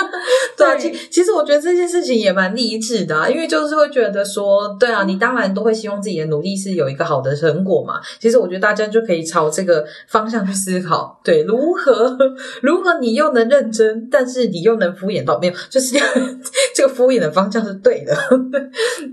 [0.57, 7.99] 对，其其实我觉得这件事情也蛮励志的，因为就是会觉得说，对啊，你当然都会希望自己的努力是有一个好的成果嘛。
[8.19, 12.17] 其实我觉得大家就可以朝这个方向去思考，对，如何
[12.61, 15.95] 如何你又能认真，但是你又能敷衍到没有，就是
[16.75, 18.15] 这个敷衍的方向是对的，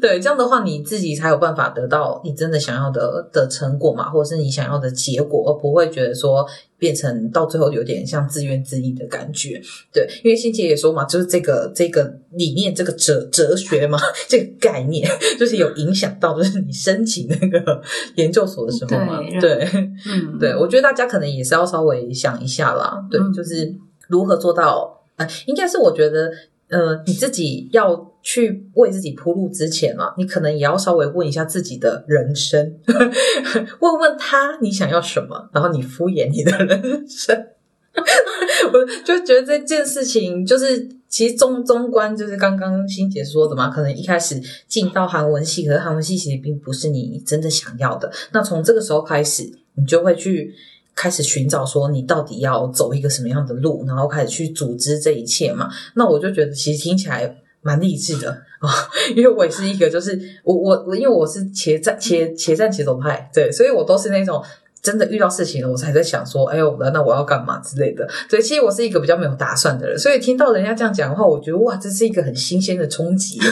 [0.00, 6.46] 对，这样的话你自己才有办法得到你真的想要的的成果嘛，或者是你想要的结果，而不会觉得说。
[6.84, 9.58] 变成到最后有点像自怨自艾的感觉，
[9.90, 17.80] 对，因为欣姐也说嘛，就是这个这个理念，这个哲哲学嘛， 这个概念， 就是有影响到，就是你申请那个
[18.16, 19.66] 研究所的时候嘛，对，
[20.06, 23.74] 嗯，对，我觉得大家可能也是要稍微想一下啦，对，就是
[24.08, 26.30] 如何做到，呃，应该是我觉得。
[26.70, 27.94] 呃，你自己要
[28.24, 32.74] 去为自己铺路之前啊，你可能也要稍微问一下自己的人生，
[33.80, 37.46] 问问他你想要什么，然后你敷衍你的人生。
[38.72, 48.10] 我就觉得这件事情就是，其实中中观就是刚刚欣姐说的嘛，可能一开始进到韩文系，可是韩文系其实并不是你真的想要的。
[48.32, 49.44] 那从这个时候开始，
[49.76, 50.54] 你就会去。
[50.96, 55.68] 开始寻找说你到底要走一个什么样的路，然后开始去组织这一切嘛？
[55.96, 58.70] 那我就觉得其实听起来蛮励志的啊，
[59.16, 64.44] 因为我也是一个就是我我我因为我是且战且且战且走派，对，所以我都是那种
[64.82, 68.06] 真的遇到事情了，我才在想说，哎呦，那我要干嘛之类的。
[68.28, 73.40] 对，其实我是一个比较没有打算的人，所以听到人家这样讲的话，我觉得哇，这是一个很新鲜的冲击。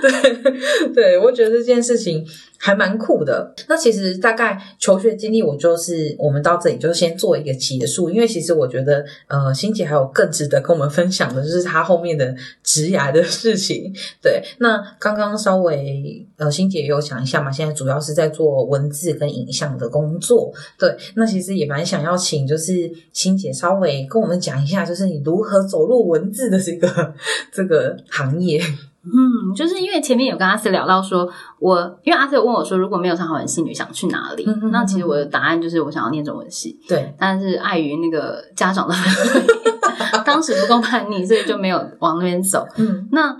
[0.02, 2.26] 对对，我觉得这件事情
[2.58, 3.54] 还蛮酷的。
[3.68, 13.92] 那其实大概求学经历，我就是我们到这里就先做一个结束，因为其实我觉得呃，欣姐还有更值得跟我们分享的，就是她后面的职涯的事情。
[14.22, 20.52] 对，那刚刚稍微呃，欣姐也有讲一下嘛，现在主要是在做文字跟影像的工作。
[20.78, 27.14] 对，那其实也蛮想要请就是欣姐稍微跟我们讲一下，就是你如何走入文字的这个
[27.52, 28.62] 这个行业。
[29.02, 31.26] 嗯，就是因为前面有跟阿斯聊到说，
[31.58, 34.44] 我因为阿斯有问我说，如果没有上好文系，你想去哪里？
[34.46, 42.66] 嗯嗯嗯那其实我的答案就是我想要念中文系，对，但是碍于那个家长的反对， 当时不够叛逆，所以就没有往那边走。
[42.76, 43.34] 嗯那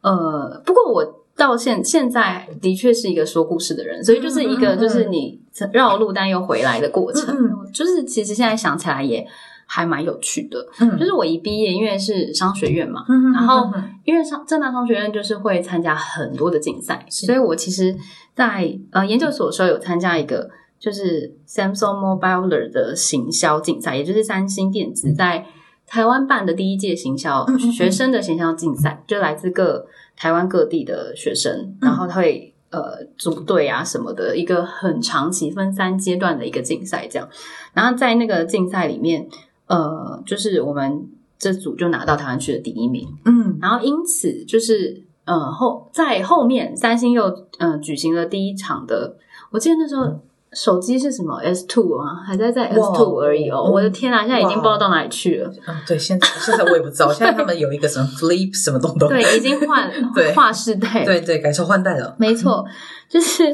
[0.00, 1.04] 呃，不过我
[1.36, 5.40] 到现现在的确是一个说故事的人，所以就是一个就是你
[5.72, 9.26] 绕路但又回来的过程，嗯就是其实现在想起来也
[9.66, 10.64] 还蛮有趣的。
[10.80, 13.70] 嗯就是我一毕业，因为是商学院嘛，嗯然后
[14.04, 17.94] 因为商正大商学院就是会参加很多的竞赛，所以我其实
[18.34, 20.48] 在呃研究所的时候有参加一个
[20.78, 25.44] 就是 Samsung Mobile 的行销竞赛，也就是三星电子在
[25.86, 32.52] 台湾办的第一届行销学生的行销竞赛，就来自各台湾各地的学生，然后他会。
[32.68, 37.26] 呃，组队啊什么的，一个很长期分三阶段的一个竞赛，这样。
[37.72, 39.26] 然后在那个竞赛里面，
[39.66, 41.06] 呃，就是我们
[41.38, 43.06] 这组就拿到台湾区的第一名。
[43.24, 47.24] 嗯然后因此就是呃后在后面三星又
[47.58, 49.16] 呃举行了第一场的，
[49.50, 50.20] 我记得那时候
[50.52, 55.52] 手机是什么 S two 啊，还在在 S 哇 two 而已哦，嗯我的天啊，现在已经不知道到哪里去了。
[55.66, 62.14] 嗯，对，现在现在我也不知道，现在他们有一个什么 Flip 什么东东， 对，已经换 对划世代，对对，改朝换代了。
[62.18, 62.64] 没错，
[63.10, 63.52] 就是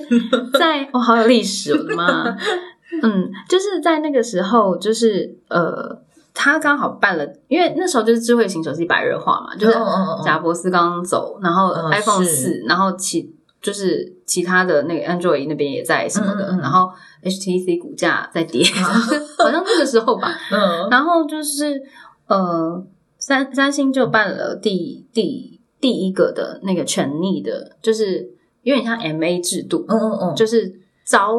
[0.59, 2.37] 在我、好有历史，我的妈！
[3.02, 6.02] 嗯，就是在那个时候，就是呃，
[6.35, 9.76] 他刚好办了，因为那时候就是智慧型手机白热化嘛，就是
[10.24, 12.31] 贾博斯刚刚走，然后嗯 iPhone 是。
[12.31, 16.61] 四，然后其就是其他的那个 Android 那边也在什么的，嗯嗯嗯。
[16.61, 16.90] 然后
[17.22, 18.64] HTC 股价在跌，
[19.38, 20.88] 好像那个时候吧，嗯。
[20.90, 21.81] 然后就是
[22.26, 22.85] 呃，
[23.18, 28.31] 三三星就办了第第第一个的那个权利的，就是
[28.62, 31.35] 有点像 MA 制度，嗯嗯嗯，就是招，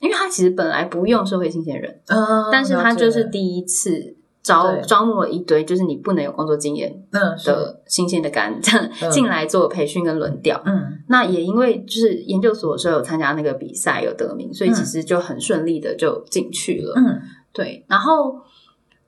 [0.00, 9.10] 因为他其实本来不用社会新鲜人，嗯，但是他就是第一次招招募了一堆，就是你不能有工作经验嗯的新鲜的干这样嗯。
[9.10, 10.60] 进来做培训跟轮调。
[10.64, 11.00] 嗯。
[11.08, 14.74] 那也因为就是研究所的时候有参加那个比赛有得名，所以嗯。
[14.74, 16.94] 其实就很顺利的就进去了。
[16.96, 17.20] 嗯。
[17.52, 18.36] 对，然后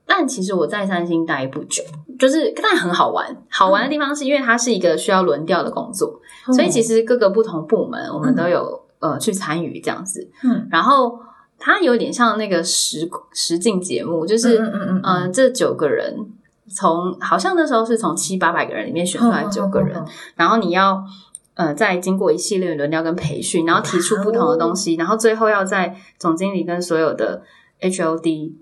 [0.05, 1.81] 但其实我在三星待不久，
[2.19, 3.35] 就是但很好玩。
[3.49, 10.31] 好玩的地方是因为它是一个需要轮调的工作，嗯所以其实各个不同部门我们都有、呃去参与这样子。
[10.43, 10.67] 嗯。
[10.71, 11.19] 然后
[11.59, 16.15] 它有点像那个实实境节目，就是嗯嗯嗯呃这九个人
[16.69, 21.03] 从好像那时候是从七八百个人里面选出来九个人，嗯然后你要
[21.55, 27.43] 呃再经过一系列轮调跟培训，然后提出不同的东西，然后最后要在总经理跟所有的
[27.81, 28.53] HOD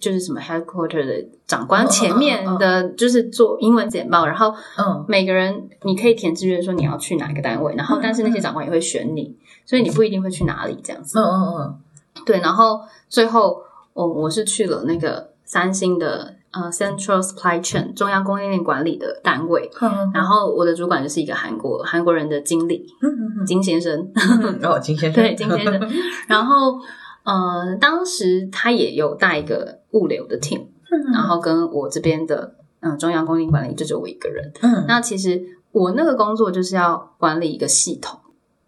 [0.00, 5.04] 就是什么 headquarter 的长官嗯嗯嗯前面的，就是做英文简报，然后嗯。
[5.06, 11.18] 每个人你可以填志愿说你要去哪个单位，然后嗯但是那些长官也会选你，所以你不一定会去哪里这样子。
[11.18, 11.78] 嗯嗯嗯。
[12.24, 23.46] 对，然后最后我我是去了那个三星的呃 Central Supply Chain 中央供应链管理的单位，嗯嗯，然后我的主管就是一个韩国韩国人的经理嗯嗯嗯。
[23.46, 25.92] 金先生，嗯，哦，金先生，对金先生，
[26.26, 26.80] 然后
[27.24, 34.86] 呃当时他也有带一个物流的 team，嗯然后跟我这边的嗯、呃中央供应链管理就只有我一个人，嗯。
[34.88, 38.18] 那其实我那个工作就是要管理一个系统，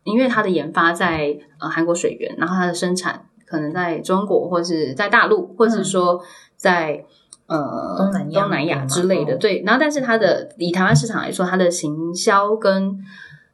[0.09, 6.21] 因为它的研发在呃韩国水源，然后它的生产可能在中国或是在大陆，或是说
[6.57, 7.05] 在。
[7.51, 9.63] 呃，东南亚东南亚之类的，嗯对。
[9.65, 13.03] 然后，但是它的以台湾市场来说，它的行销跟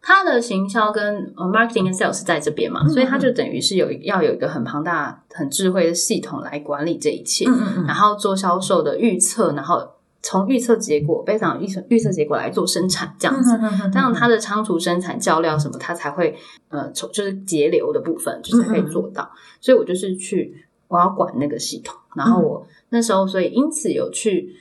[0.03, 7.45] 它的行销跟呃 marketing 跟 sales 在这边嘛，嗯所以它就等于是有要有一个很庞大、很智慧的系统来管理这一切。
[7.87, 9.89] 然后做销售的预测，然后
[10.25, 16.35] 从预测结果，非常预测预测结果来做生产，这样子，嗯这样它的仓储生产、较量什么，它才会
[16.71, 19.31] 呃，从就是节流的部分，就是可以做到。
[19.61, 24.57] 所以我就是去我要管那个系统，然后我那时候所以因此有去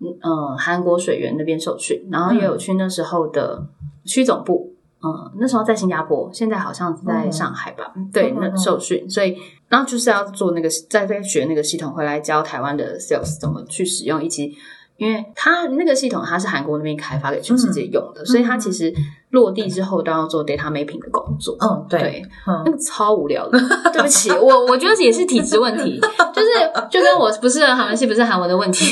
[0.00, 3.64] 嗯呃韩国水源那边受训，然后也有去那时候的
[4.04, 4.72] 区总部。
[5.06, 7.92] 嗯，那时候在新加坡，现在好像是在上海吧？
[8.10, 9.36] 对，那受训，所以
[9.68, 14.56] 然后就是要做那个，在在学那个系统，回来教台湾的 sales 怎么去使用，以及
[14.96, 18.92] 因为它那个系统它是韩国那边开发给全世界用的，所以它其实
[19.30, 21.56] 落地之后都要做 data mapping 的工作。
[21.60, 23.58] 嗯对，对，嗯那个超无聊的，
[23.92, 26.00] 对不起，我我觉得也是体质问题，
[26.32, 26.48] 就是
[26.90, 28.86] 就跟我不是韩文系不是韩文的问题，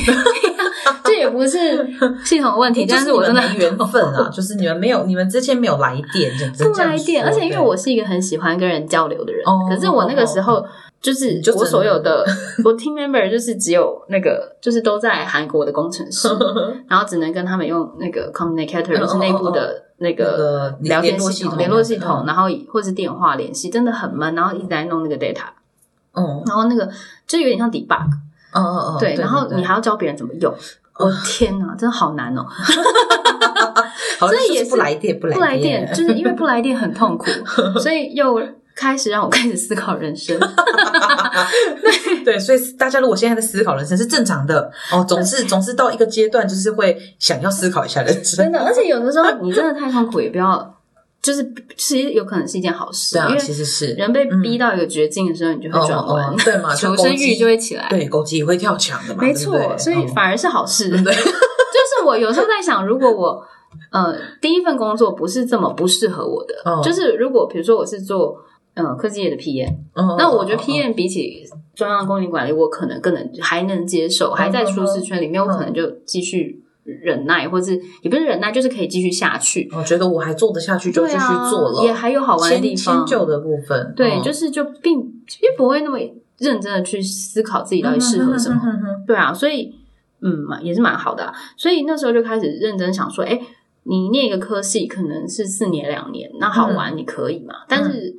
[1.04, 1.86] 这也不是
[2.24, 7.24] 系统的问题，但是我真的没缘分啊，就是你们没有，你们之前没有来电，不来电。
[7.24, 10.64] 而且因为我是一个很喜欢跟人交流的人，可是我那个时候
[11.02, 12.24] 就是我所有的
[12.64, 16.28] 我 team member 就是只有那个就是都在韩国的工程师，
[16.88, 25.42] 然后只能跟他们用那个 communicator 就是内部的那个聊天系统、联络系统，然后或是电话联系，真的很闷，然后一直在弄那个 data，
[26.14, 26.88] 嗯，然后那个
[27.26, 28.06] 就有点像 debug。
[28.54, 30.54] 哦哦哦，对，然后你还要教别人怎么用，
[30.98, 32.44] 我天哪，真的好难哦！
[34.20, 37.26] 所以也是不来电，不来电，就是因为不来电很痛苦，
[37.80, 38.38] 所以又
[38.82, 40.36] 开始让我开始思考人生。
[41.80, 48.38] 对 对，所以大家如果现在在思考人生是正常的哦，总是总是到一个阶段，就是会想要思考一下人生。
[48.44, 50.76] 真的，而且有的时候你真的太痛苦，也不要。
[51.22, 56.74] 就是其实有可能是一件好事，对啊其实是人被逼到一个绝境的时候，你就会转弯，对嘛？
[56.74, 59.22] 求生欲就会起来，对，狗急也会跳墙的嘛。
[59.22, 60.88] 没错，所以反而是好事。
[60.90, 63.40] 对，就是我有时候在想，如果我
[63.92, 68.36] 呃第一份工作不是这么不适合我的，就是如果比如说我是做
[68.74, 69.74] 呃科技业的 PM，
[70.18, 71.42] 那我觉得 PM 比起
[71.74, 76.60] 中央公理管理，我可能更能还能接受，还在舒适圈里面，我可能就继续。
[76.84, 79.70] 忍耐，或是也不是忍耐，就是可以继续下去。
[79.72, 81.84] 我觉得我还做得下去，就继续做了。
[81.84, 83.92] 也还有好玩的地方，迁就的部分。
[83.94, 85.96] 对，就是就并并不会那么
[86.38, 88.60] 认真的去思考自己到底适合什么。
[89.06, 89.72] 对啊，所以
[90.22, 91.32] 嗯，也是蛮好的。
[91.56, 93.40] 所以那时候就开始认真想说，哎，
[93.84, 97.54] 你念一个科系可能是四年两年，那好玩你可以嘛？
[97.68, 98.12] 但是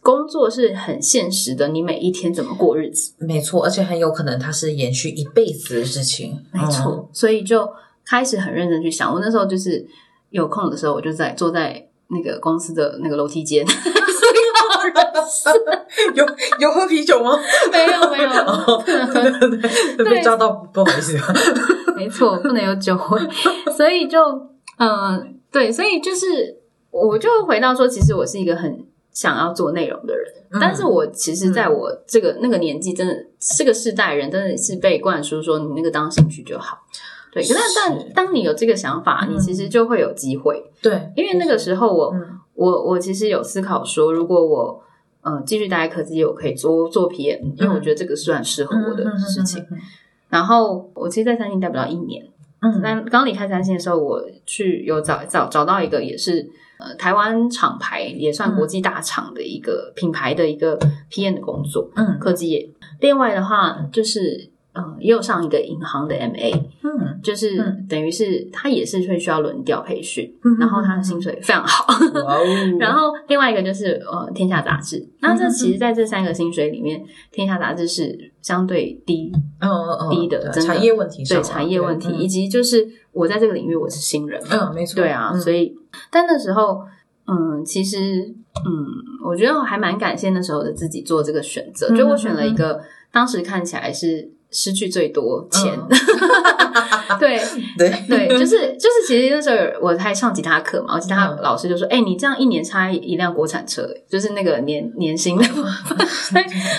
[0.00, 3.14] 工作是很现实的，你每一天怎么过日子？
[3.18, 6.44] 没错，而且很有可能它是延续一辈子的事情。
[6.52, 7.68] 没错，所以就。
[8.02, 9.86] 开始很认真去想，我那时候就是
[10.30, 13.64] 有空的时候，我就在坐在那个公司的那个楼梯间，
[16.14, 16.26] 有
[16.58, 17.38] 有喝啤酒吗？
[17.70, 18.28] 没 有没有，
[18.80, 21.16] 不能喝，被抓到不好意思。
[21.94, 23.20] 没错，不能有酒味，
[23.76, 24.18] 所以就
[24.78, 26.26] 嗯，对，所以就是
[26.90, 36.78] 我就回到说，其实我是一个很想要做内容的人，但是我其实在我这个那个年纪，真的这个世代人真的是被灌输说，你那个当兴趣就好。
[37.32, 40.64] 对，但但当你有这个想法，你其实就会有机会。
[40.82, 42.14] 对，因为那个时候我
[42.54, 44.82] 我我其实有思考说，如果我
[45.22, 49.64] 嗯继续待在科技业，我可以做做 PM，因为我觉得这个是很适合我的事情。
[50.28, 52.24] 然后我其实，在三星待不到一年。
[52.62, 60.78] 嗯，但刚离开三星的时候，我去有找找找到一个也是呃台湾厂牌，也算国际大厂的一个品牌的一个
[61.10, 61.90] PM 的工作。
[61.96, 62.70] 嗯，科技业。
[63.00, 64.50] 另外的话就是。
[64.72, 67.56] 嗯，也有上一个银行的 MA，嗯，就是
[67.88, 71.92] 等于是他也是会需要轮调培训，嗯然后他的薪水非常好。
[72.78, 75.04] 然后另外一个就是呃，天下杂志。
[75.18, 85.74] 那这其实在这三个薪水里面，天下杂志是相对低，嗯嗯低的，产业问题对产业问题，以及就是我在这个领域我是新人，嗯，没错，对啊，所以
[86.10, 86.82] 但那时候，
[87.26, 88.34] 嗯，其实
[88.66, 88.86] 嗯，
[89.24, 92.80] 我觉得我还蛮感谢那时候的自己做这个选择，就我选了一个
[93.12, 94.32] 当时看起来是。
[94.52, 95.78] 失去最多钱，
[97.20, 97.40] 对
[97.78, 105.44] 对 对，就是就是，其实那时候我还上吉他课嘛，我吉他老师就说：“哎，你这样一年差一辆国产车，就是那个年年薪的。”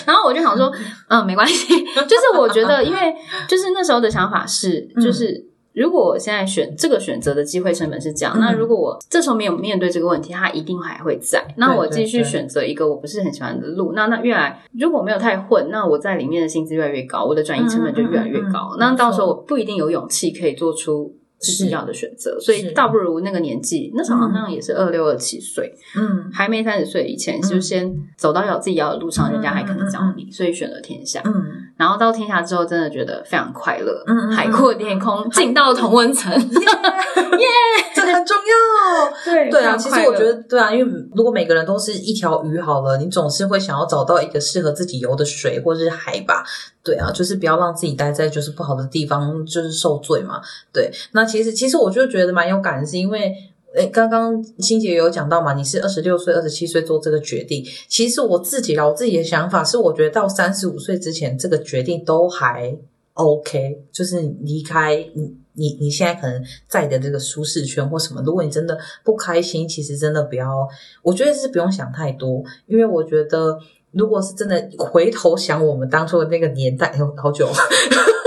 [0.06, 0.70] 然后我就想说
[1.08, 3.16] ：“嗯，没关系。”就是我觉得，因为
[3.48, 5.51] 就是那时候的想法是，就是。
[5.74, 11.46] 如果我现在选这个选择的机会成本是这样，那如果我这时候没有面对这个问题，它一定还会在。
[11.58, 18.76] 那我继续选择一个我不是很喜欢的路，那那越来如果没有太混，那我在里面的薪资越来越高，我的转移成本就越来越高。
[18.78, 21.16] 那到时候我不一定有勇气可以做出。
[21.42, 31.34] 自己要的选择，所以倒不如那个年纪，那时候好像也是二六二七岁，嗯，还没三十岁以前，就先走到要自己要的路上，人家还可能教你，所以选择天下，嗯，
[31.82, 37.48] 然后到天下之后，真的觉得非常快乐，嗯，海阔天空，进到同温层， 耶，
[37.96, 46.44] 这很重要，对对啊，其实我觉得对啊，因为如果每个人都是一条鱼好了，你总是会想要找到一个适合自己游的水或者是海吧。
[46.84, 50.40] 对啊，就是不要让自己待在就是不好的地方，就是受罪嘛。
[50.72, 53.34] 对，那其实其实我就觉得蛮有感，是因为
[53.76, 57.64] 诶，刚刚欣姐有讲到嘛，你是二十六岁、二十七岁做这个决定。
[57.88, 62.78] 其实我自己啦，我自己的想法是，我觉得到三十五岁之前，这个决定都还
[63.14, 63.84] OK。
[63.92, 70.68] 就是离开你你你现在可能在的这个舒适圈或什么，如果你真的不开心，其实真的不要，
[71.02, 73.58] 我觉得是不用想太多，因为我觉得。
[73.94, 77.46] 如果是真的回头想我们当初的那个年代，好久，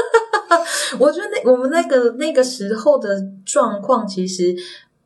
[1.00, 3.08] 我觉得那我们那个那个时候的
[3.46, 4.54] 状况，其实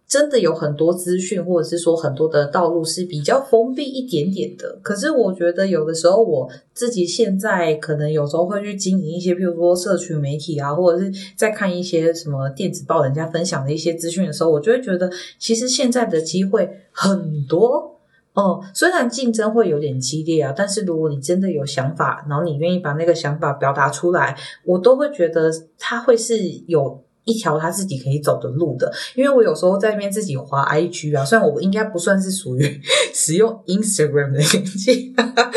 [0.08, 4.78] 真的有很多资讯，或者是说很多的道路是比较封闭一点点的。
[4.82, 17.96] 可是我觉得有的时候我自己现在可能有时候会去经营一些，譬如说社群媒体啊，或者是在看一些什么电子报人家分享的一些资讯的时候，我就会觉得其实现在的机会很多。
[18.34, 26.38] 哦，虽然竞争会有点激烈啊，但是如果你真的有想法，然后你愿意把那个想法表达出来，我都会觉得它会是
[26.68, 28.90] 有一条他自己可以走的路的。
[29.14, 32.80] 因为我有时候在那边自己滑 IG 啊，虽然我应该不算是属于
[33.14, 35.52] 使用 Instagram 的年纪， 但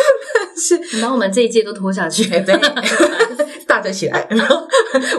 [0.57, 2.29] 是你把我们这一届都拖下去，
[3.65, 4.67] 大家起来，然后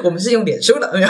[0.05, 1.09] 我们是用脸书的，没有。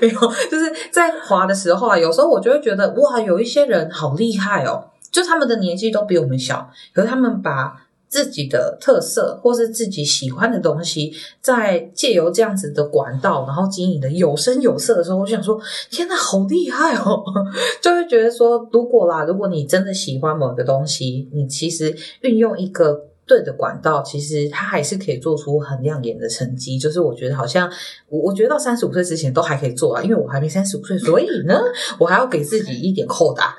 [0.00, 0.20] 没有，
[0.50, 7.83] 就是在滑的时候啊，有时候我就会觉得哇，有一些人好厉害哦，就他们的年纪都比我们小，可是他们把
[8.14, 15.60] 自己的特色或是自己喜欢的东西，在借由这样子的管道，然后经营的有声有色的时候，我就想说，
[15.90, 17.24] 天哪，好厉害哦！
[17.82, 23.06] 就会觉得说，如果啦，如果你真的喜欢某个东西，你其实运用一个。
[23.26, 26.78] 对的管道，其实它还是可以做出很亮眼的成绩。
[26.78, 27.72] 就是我觉得好像
[28.10, 31.58] 我我觉得到三十五岁之前都还可以做啊，因为我还没三十五岁，所以呢，
[31.98, 33.56] 我还要给自己一点扣打。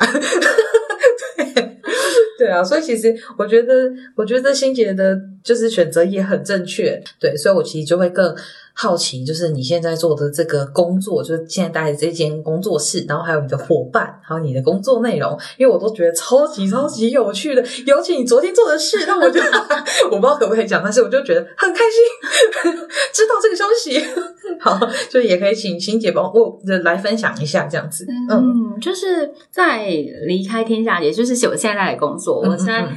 [2.45, 3.73] 对啊，所以其实我觉得，
[4.15, 7.01] 我觉得欣姐的就是选择也很正确。
[7.19, 8.35] 对，所以我其实就会更。
[8.77, 17.63] 好奇，就是你现在做的这个工作，就是现在待的这间工作室，然后还有你的伙伴，还有你的工作内容，因为我都觉得超级超级有趣的。
[17.87, 19.49] 尤其你昨天做的事，让我觉得
[20.11, 22.73] 我不知道可不可以讲，但是我就觉得很开心，
[23.13, 24.03] 知道这个消息。
[24.59, 28.05] 好，就也可以请欣姐帮我来分享一下这样子。
[28.29, 29.85] 嗯，就是在
[30.27, 32.81] 离开天下，也就是我现在的工作，我现在。
[32.81, 32.93] 嗯，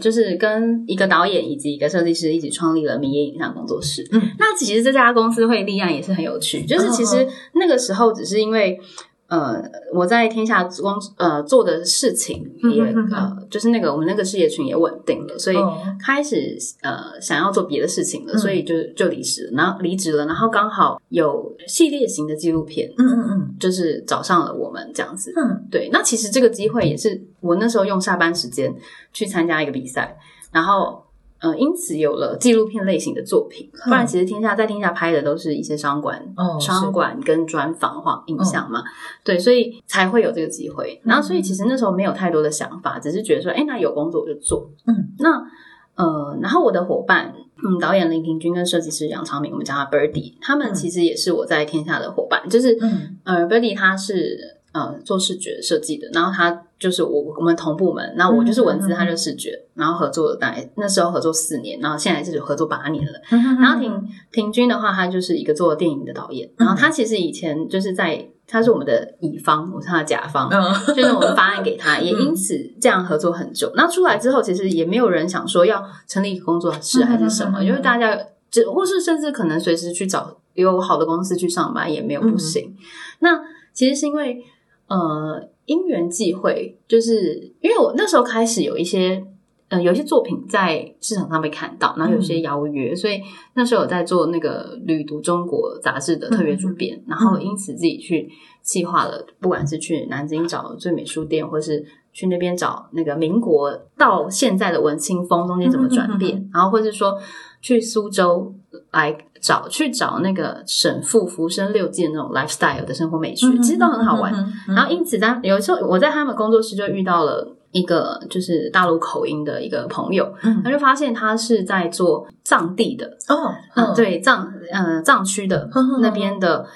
[0.00, 4.06] 就是跟一个导演以及一个设计师一起创立了米野影像工作室。
[4.12, 8.80] 嗯，那其实这家公司会立案也是很有趣，就是其实那个时候只是因为。
[9.28, 9.62] 呃，
[9.92, 15.56] 我在天下工呃做的事情也呃，就是那个我们那个事业群也稳定了，所以
[16.02, 28.74] 开始呃想要做别的事情了，所以就就离职，然后离职了，然后刚好有系列型的纪录片，嗯嗯嗯，就是找上了我们这样子，嗯，对，那其实这个机会也是我那时候用下班时间
[29.12, 30.16] 去参加一个比赛，
[30.50, 31.04] 然后。
[31.40, 36.20] 呃，因此有了纪录片类型的作品，不然其实天下在天下拍的都是一些商管、
[36.60, 38.82] 商管跟专访或影像嘛，
[39.22, 41.00] 对，所以才会有这个机会。
[41.04, 44.68] 然后，所以其实那时候没有太多的想法，只是觉得说，哎，那有工作我就做。
[44.86, 45.46] 嗯，那
[45.94, 47.32] 呃，然后我的伙伴，
[47.64, 52.76] 嗯，导演林平君跟设计师杨长明，我们叫他 Birdy，他们其实也是我在天下的伙伴，就是
[53.24, 54.57] 呃，Birdy 他是。
[54.78, 63.12] 呃，做视觉设计的，然后他就是我我们同部门，那我就是文字，他就视觉，然后合作大概那时候合作四年，然后现在是合作八年了。
[63.60, 70.48] 然后平平均的话，他就是一个做电影的导演，然后他其实以前就是在他是我们的乙方，我是他的甲方，
[70.94, 73.72] 就是我们发案给他，也因此这样合作很久。
[73.74, 78.16] 那出来之后，其实也没有人想说要成立一个工作室还是什么，因为大家
[78.50, 82.76] 只或是甚至可能随时去找有好的公司去上班也没有不行。
[83.18, 83.40] 那
[83.72, 84.44] 其实是因为。
[84.88, 89.22] 呃，因缘际会，就是因为我那时候开始有一些，
[89.68, 93.20] 呃，有一些作品在市场上被看到，然后有些邀约，所以
[93.54, 98.30] 那时候有在做那个《旅读中国》杂志的特约主编，然后因此自己去
[98.62, 101.84] 计划了，不管是去南京找最美书店，或是
[102.14, 107.18] 去那边找那个民国到现在的文青风中间怎么转变，然后或是说
[107.60, 108.54] 去苏州
[108.92, 109.16] 来。
[109.40, 114.32] 找去找那个沈复浮生六记那种 lifestyle 的生活美学，其实都很好玩。
[114.66, 125.68] 然后因此，在有时候我在他们工作室就遇到了一个就是大陆口音的一个朋友，嗯他就发现他是在做藏地的哦，嗯，对藏嗯藏区的
[126.00, 126.66] 那边的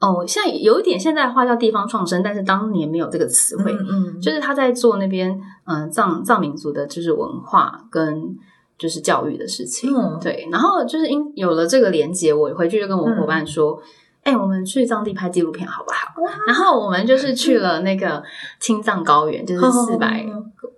[0.00, 8.36] 哦，现在有一点现代化叫地方创生，但是当年没有这个词汇，嗯，就是他在做那边嗯藏藏民族的就是文化跟。
[8.78, 13.80] 就是教育的事情，对，然后就是因有了这个连接，我回去就跟我伙伴说
[14.22, 16.12] ：“哎，我们去藏地拍纪录片好不好？”
[16.46, 18.22] 然后我们就是去了那个
[18.60, 20.26] 青藏高原，就是四百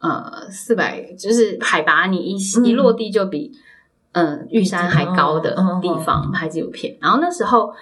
[0.00, 3.50] 呃四百，就是海拔你一一落地就比
[4.12, 6.96] 嗯玉山还高的地方拍纪录片。
[7.00, 7.72] 然后那时候，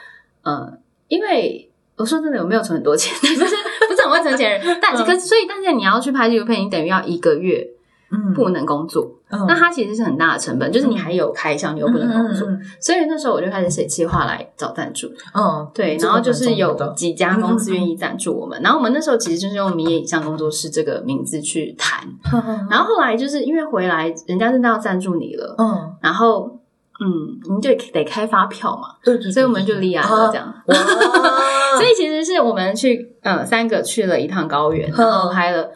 [0.43, 0.73] 呃，
[1.09, 3.14] 因为我说真的，我没有存很多钱？
[3.21, 3.55] 就是
[3.87, 7.73] 不是很会存钱人，但可所以，但是你要去拍纪录片，你等于要一个月。
[8.35, 12.49] 不能工作，那它其实是很大的成本，就是你还有开销，你又不能工作，
[12.81, 15.09] 所以那时候我就开始写计划来找赞助。
[15.35, 22.07] 嗯，对，然后就是有几家公司愿意赞助我们，然后我们那时候其实就是用“明野影像工作室”这个名字去谈，
[22.71, 26.53] 然后后来就是因为回来人家真的要赞助你了，嗯，然后。
[26.99, 30.51] 嗯，你就得开发票嘛，对对，所以我们就立案了这样。
[31.77, 35.69] 所以其实是我们去呃三个去了一趟高原，然后拍了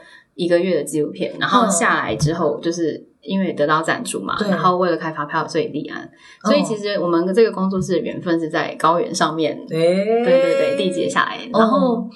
[0.43, 3.07] 一个月的纪录片，然后下来之后就是。
[3.23, 6.11] 因为得到赞助嘛，然后为了开发票，所以立案。
[6.43, 11.37] 所以其实我们这个工作室的缘分是在高原上面，哎，对对对，缔结下来。
[11.53, 12.09] 然后，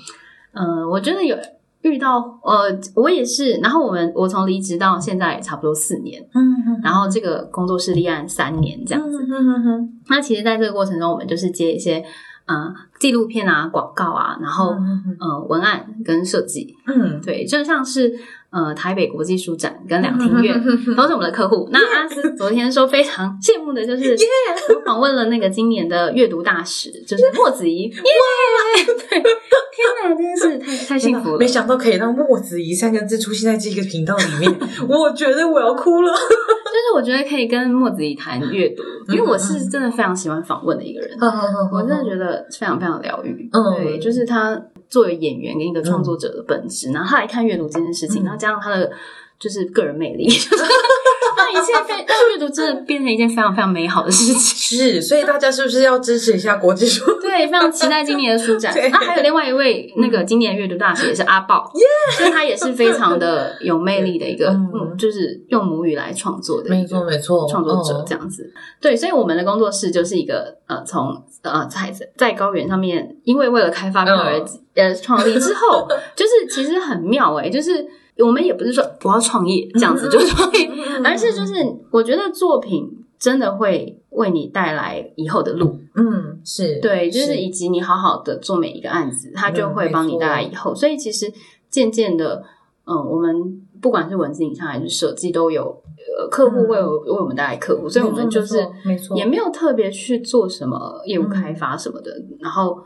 [0.54, 1.36] 嗯、我觉得有
[1.82, 3.52] 遇到呃，我也是。
[3.56, 9.18] 然后我们我从离职到现在差不多四年，嗯然后这个工作室立案三年这样子。
[10.08, 12.02] 那其实，在这个过程中，我们就是接一些
[12.46, 18.18] 呃纪录片啊、广告啊，然后嗯呃文案跟设计，嗯，对，就像是
[18.50, 20.62] 呃台北国际书展跟两厅院
[20.96, 21.68] 都是我们的客户。
[21.72, 24.16] 那阿斯昨天说非常羡慕的就是，
[24.74, 27.92] 我访问了那个今年的阅读大使，就是莫子怡，耶！
[28.86, 29.24] 对，天
[30.02, 31.38] 哪，真的是太太幸福了。
[31.38, 36.12] 没想到可以让墨子怡三个字出现在这个频道里面， 我觉得我要哭了。
[36.74, 41.16] 就是我觉得可以跟莫子怡谈阅读，因为我是真的非常喜欢访问的一个人。
[41.72, 43.48] 我真的觉得非常非常疗愈。
[43.52, 48.90] 嗯对，就是他作为演员跟一个创作者的本质，然后他来看阅读这件事情，嗯然后加上他的
[49.38, 50.64] 就是个人魅力，就 是
[51.36, 54.78] 让一切非让阅读真的变成一件非常非常美好的事情。
[54.78, 57.04] 是，所以大家是不是要支持一下国际书？
[57.20, 58.72] 对，非常期待今年的书展。
[58.74, 61.70] 对那还有另外一位那个今年的阅读大使也是阿豹，
[62.16, 64.54] 所以他也是非常的有魅力的一个，
[64.98, 68.52] 就是用母语来创作的，没错没错，创作者嗯这样子。
[68.80, 77.86] 对，所以我们的工作室就是一个呃，从呃在在高原上面，因为为了开发票而、嗯呃创立之后，就是其实很妙诶、就是
[78.18, 80.70] 我们也不是说我要创业这样子就创业，
[81.02, 81.54] 而是就是
[81.90, 85.80] 我觉得作品真的会为你带来以后的路。
[85.96, 90.72] 嗯是，对，就是以及你好好的做每一个案子，它就会帮你带来以后。
[90.74, 91.32] 所以其实
[91.68, 92.44] 渐渐的，
[92.84, 95.82] 嗯，我们不管是文字、影像还是设计，都有
[96.16, 102.12] 呃客户为我、为我们带来客户，所以我们就是没错，也没有特别去做什么业务开发什么的。
[102.38, 102.78] 然后，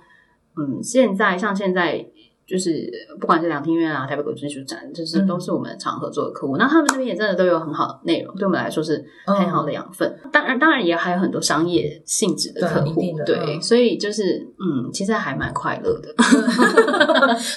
[0.56, 2.06] 嗯，现在像现在。
[2.48, 2.90] 就是
[3.20, 6.56] 不管是两厅院啊、台北国际书展，就是嗯都是我们常合作的客户。
[6.56, 10.18] 那他们这边也真的都有很好的内容，对我们来说是很好的养分。
[10.32, 16.08] 当然，当然也还有很多商业性质的客户对所以就是嗯，其实还蛮快乐的。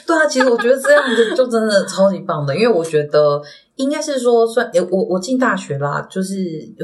[0.06, 3.42] 对啊，其实我觉得这样子就真的超级棒的，因为我觉得
[3.78, 6.36] 应该是说算，诶我我进大学啦，就是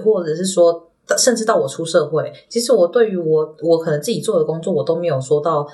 [0.01, 5.67] 或者是说，甚至到我出社会，其实我对于我我可能自己做的工作，我都没有说到。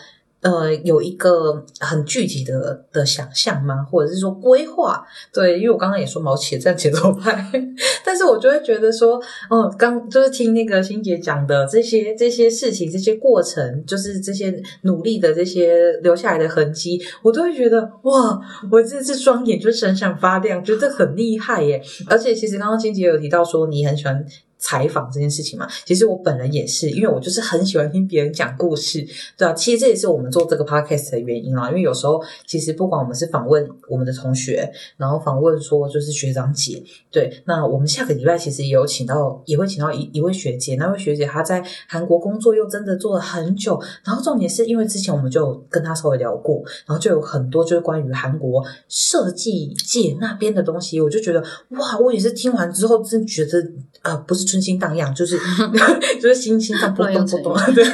[0.44, 3.84] 呃，有一个很具体的的想象吗？
[3.90, 5.04] 或者是说规划？
[5.34, 7.50] 对，因为我刚刚也说毛且站节奏派，
[8.04, 18.40] 但是我就会觉得说，哦，刚就是听那个欣姐讲的这些这些事情、这些过程，就是这些努力的这些留下来的痕迹，我都会觉得哇，
[18.70, 21.82] 我这次双眼就闪闪发亮，觉得很厉害耶！
[22.10, 24.26] 而且其实刚刚欣姐有提到说你很喜欢。
[24.64, 29.06] 采访这件事情嘛，其实我本人也是，因为我就是很喜欢听别人讲故事，
[29.38, 31.68] 对啊，其实这也是我们做这个 podcast 的原因啊。
[31.68, 53.62] 因为有时候其实不管我们是访问我们的同学，然后访问说就是学长姐，对，那我们下个礼拜其实也有请到，也会请到一一位学姐，那位学姐她在韩国工作又真的做了很久，然后重点是因为之前我们就跟她稍微聊过，然后就有很多就是关于韩国设计界那边的东西，我就觉得哇，我也是听完之后真觉得
[54.04, 55.38] 呃不是春心荡漾，就是
[56.22, 57.84] 就是心心脏扑通扑通，对。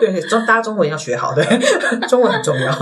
[0.00, 1.44] 对，中大家中文要学好，对，
[2.06, 2.72] 中文很重要。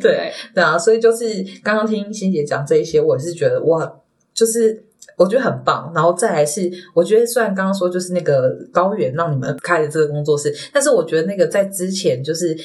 [0.00, 1.26] 对对啊，所以就是
[1.62, 3.90] 刚刚听欣姐讲这一些，我是觉得哇，
[4.32, 4.82] 就是
[5.16, 5.92] 我觉得很棒。
[5.94, 12.56] 然后再来是，我觉得虽然刚刚说就是那个高原让你们开的这个工作室，但是我觉得那个在之前就是。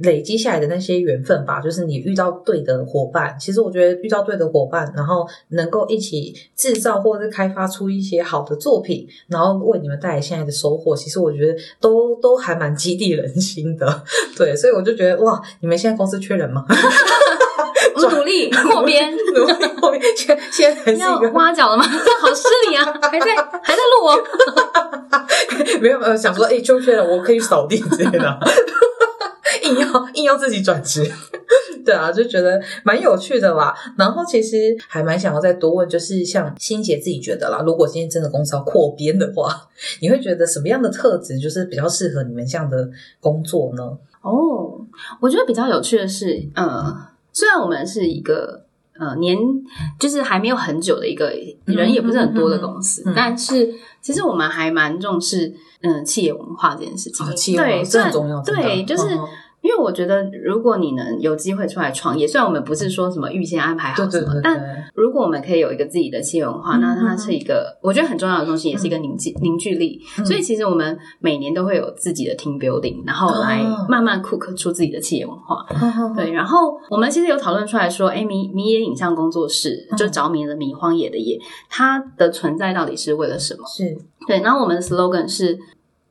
[0.00, 3.36] 累积下来的那些缘分吧，就是你遇到对的伙伴。
[3.38, 14.02] 其实我觉得遇到对的伙伴，然后能够一起制造或者是开发出一些好的作品，然后为你们带来现在的收获，其实我觉得都都还蛮激励人心的。
[14.36, 16.64] 对，所以我就觉得哇，你们现在公司缺人吗？
[17.94, 21.84] 我们努力扩编， 努力扩编现在现在要一个挖角了吗？
[21.84, 22.84] 好失礼啊！
[23.10, 23.26] 还在
[23.62, 24.24] 还在录哦。
[25.80, 28.38] 没有没有想说，哎、就缺人，我可以扫地之类的。
[29.68, 31.04] 硬要硬要自己转职，
[31.84, 33.74] 对啊，就觉得蛮有趣的啦。
[33.96, 39.54] 然后其实还蛮想要再多问，就是像欣姐自己觉得啦，如果今天真的公司要扩编的话，
[40.00, 42.88] 你会觉得什么样的特质就是比较适合你们这样的
[43.20, 43.82] 工作呢？
[44.22, 44.80] 哦，
[45.20, 46.94] 我觉得比较有趣的是，呃，
[47.32, 48.64] 虽然我们是一个
[48.98, 49.38] 呃年
[49.98, 51.32] 就是还没有很久的一个
[51.64, 57.24] 人也不是很多的公司，嗯嗯嗯嗯但是其实我们还蛮重视嗯、呃企业文化这件事情。
[57.24, 59.04] 啊企业文化对，这很重要，对，就是。
[59.68, 70.00] 嗯因因为我觉得如果你能有机会出来创业，虽然我们不是说什么预先安排好什么，对对对但，如果我们可以有一个自己的企业文化，嗯那它是一个我觉得很重要的东西，也是一个凝聚凝聚力。
[70.18, 70.24] 嗯。
[70.24, 73.86] 所以其实我们每年都会有自己的 team building，然后来哦。
[73.90, 75.66] 慢慢 cook 出自己的企业文化。
[76.16, 79.96] 对对，然后我们其实有讨论出来说，哎，迷迷野影像工作室嗯。
[79.98, 81.38] 就着迷的迷，荒野的野，
[81.68, 83.64] 它的存在到底是为了什么？
[83.68, 83.98] 是。
[84.26, 85.58] 对，然后我们的 slogan 是，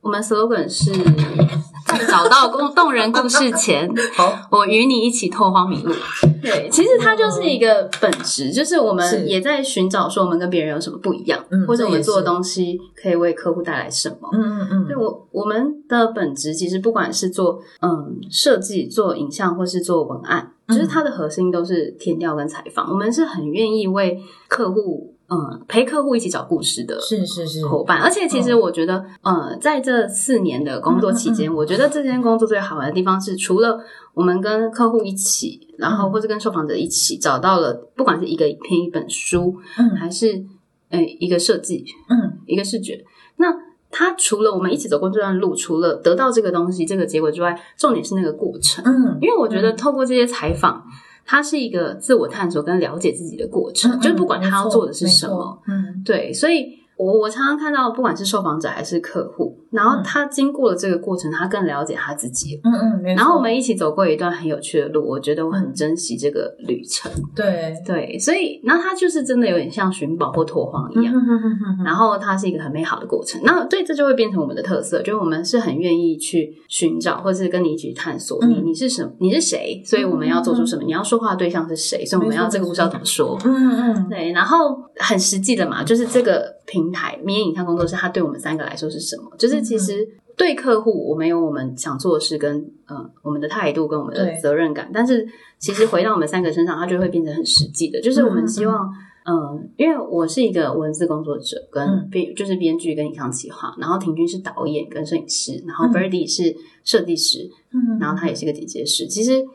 [0.01, 1.66] 我们 slogan 是在
[2.05, 5.93] 找到故动人故事前，好，我与你一起拓荒迷路。
[6.41, 14.29] 对，其实它就是一个本质，就是我们也在寻找说我们跟别人有什么不一样，嗯或者我们做的东西可以为客户带来什么。
[14.33, 22.89] 嗯嗯嗯，对我我们的本质其实不管是做嗯设计、做影像或是做文案，就是嗯它的核心都是填调跟采访。
[22.89, 26.99] 我们是很愿意为客户嗯陪客户一起找故事的。
[27.01, 33.79] 是是是，伙伴，而且其实我觉得，呃，在这四年的工作期间，嗯嗯嗯我觉得这件工作最好玩的地方是，除了
[34.13, 36.11] 我们跟客户一起，然后嗯。
[36.11, 39.89] 或者跟受访者一起找到了，不管是一个影片、一本书，嗯。
[39.97, 40.45] 还是
[40.89, 42.39] 呃一个设计、嗯。
[42.45, 43.03] 一个视觉，
[43.35, 43.53] 那
[43.91, 48.83] 它除了我们一起走过这段路，除了得到这个东西、这个结果之外，重点是那个过程。
[48.85, 50.83] 嗯，因为我觉得透过这些采访，
[51.27, 56.01] 它是一个自我探索跟了解自己的过程，就是不管他要做的是什么，，嗯。
[56.05, 62.59] 对，所以我我常常看到，不管是受访者还是客户，然后他经过了这个过程，他更了解他自己。
[62.63, 67.11] 嗯嗯，然后我们一起走过一段很有趣的路，我觉得我很珍惜这个旅程。
[67.35, 71.13] 对对，所以那他就是真的有点像寻宝或拓荒一样。
[71.13, 71.37] 嗯
[71.83, 83.37] 然后它是一个很美好的过程，那对这就会变成我们的特色，就是我们是很愿意去寻找，或是跟你一起探索你嗯你是什么，你是谁，所以我们要做出什么，你要说话的对象是谁，所以我们要这个故事要怎么说。
[83.45, 89.31] 嗯嗯对，然后很实际的嘛，就是这个平台明眼影像工作室，它对我们三个来说是什么？
[89.37, 94.37] 就是其实对客户，我们有我们想做的事跟呃我们的态度跟我们的对。
[94.41, 95.27] 责任感，但是
[95.59, 98.89] 其实回到我们三个身上，它就会变成很实际的，就是我们希望。
[99.29, 102.07] 嗯，因为我是一个文字工作者，跟嗯。
[102.09, 105.91] 编、就是编剧跟影像企划，然后庭君是导演跟摄影师，然后嗯。
[105.91, 106.55] Birdy 是
[106.85, 109.05] 设计师，嗯然后他也是个剪接师。
[109.05, 109.45] 其实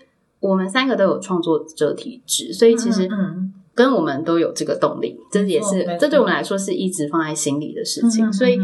[0.40, 8.26] 我们三个都有创作者体质，所以其实嗯跟我们都有这个动力，这也是这对我们来说是一直放在心里的事情。
[8.26, 8.58] 嗯所以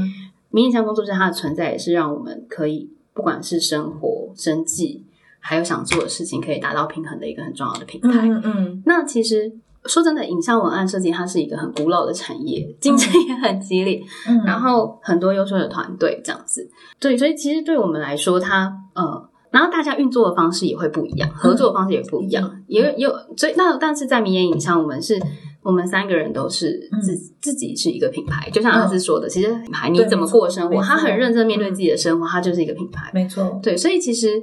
[0.51, 5.05] 明影像工作室它的存在也是让我们可以不管是生活、生计，
[5.41, 8.27] 还有想做的事情，可以达到平衡的一个很重要的平台。
[8.29, 9.53] 嗯嗯那其实
[9.85, 16.69] 说真的，影像文案设计它是一个很古老的产业，竞争也很激烈，嗯，然后很多优秀的团队这样子。
[16.99, 19.29] 对，所以其实对我们来说，它呃。
[19.51, 25.19] 然后大家运作的方式也会不一样，合作的方式也不一样，也有有所以那但是在明眼影像，我们是
[25.63, 33.11] 我们三个人都是自、自己是一个品牌，就像阿斯说的，其实品牌你怎么过生活，他很认真面对自己的生活，他就是一个品牌。
[33.13, 34.43] 没错，对，所以其实，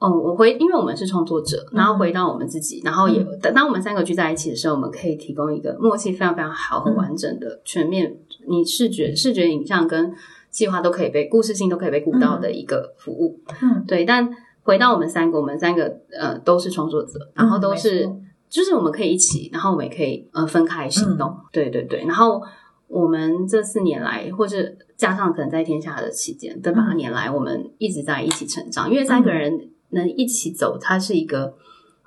[0.00, 8.16] 嗯，我回，因为我们是创作者，然后回到我们自己，然后也当当我们三个聚在一起的时候，我们可以提供一个默契非常非常好、很完整的、全面，
[8.48, 10.12] 你视觉、视觉影像跟
[10.50, 13.40] 计划都可以被故事性都可以被顾到的一个服务。
[13.62, 13.84] 嗯。
[13.86, 14.28] 对，但
[14.62, 18.08] 回到我们三个，我们三个呃都是创作者，然后都是、
[18.48, 21.36] 就是我们可以一起，然后我们也可以呃分开行动。
[21.52, 22.42] 对对对，然后
[22.86, 24.56] 我们这四年来，或者
[24.96, 31.54] 加上可能在天下的期间，这八年来，我们一直在一起成长，因为三个人能一起走，它是一个。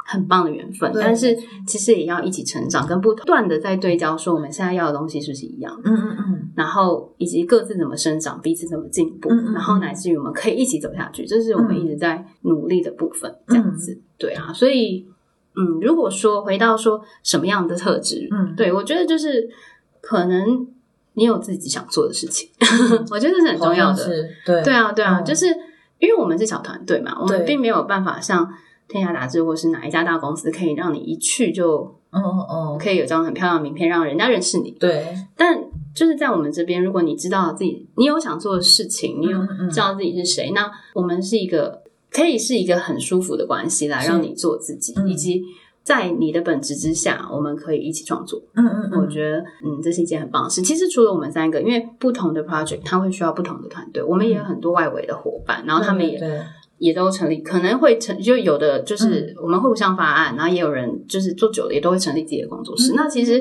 [0.04, 6.52] 很棒的缘分，但是其实也要一起成长，跟不断的在对焦，说我们现在要的东西是不是一样，嗯嗯嗯。
[6.56, 9.54] 然后以及各自怎么生长，彼此怎么进步，嗯嗯嗯。
[9.54, 13.34] 然后乃至于我们可以一起走下去，这是我们一直在努力的部分。
[13.48, 14.02] 这样子，嗯。
[14.18, 15.06] 对啊，所以
[15.56, 18.56] 嗯，如果说回到说什么样的特质，嗯。
[18.56, 19.50] 对我觉得就是
[20.02, 20.68] 可能
[21.14, 22.50] 你有自己想做的事情，
[23.12, 24.06] 我觉得这是很重要的。
[24.46, 24.64] 对。
[24.64, 25.26] 对啊，对啊，嗯。
[25.26, 25.48] 就是
[26.00, 28.50] 因为我们是小团队嘛，我们并没有办法像
[28.88, 32.46] 天下杂志或是哪一家大公司可以让你一去就嗯嗯。
[32.50, 34.72] 嗯，可以有张很漂亮的名片，让人家认识你。
[34.80, 35.62] 对，但
[35.94, 39.38] 就是在我们这边，如果你知道自己，你有想做的事情，你有
[39.70, 41.81] 知道自己是谁，那我们是一个
[42.12, 45.10] 可以是一个很舒服的关系来让你做自己，嗯。
[45.10, 45.42] 以及
[45.84, 48.42] 在你的本质之下，我们可以一起创作。
[48.54, 50.62] 嗯嗯嗯，我觉得，嗯，这是一件很棒的事。
[50.62, 56.28] 其实除了我们三个，因为不同的 project，它会需要不同的团队，我们也有很多外围的伙伴，然后他们也对。
[56.28, 56.40] 对
[56.82, 62.94] 也都成立，可能会成就有的就是我们会互相发案，然后也有人就是做久了也都会成立自己的工作室。
[62.96, 63.40] 那其实，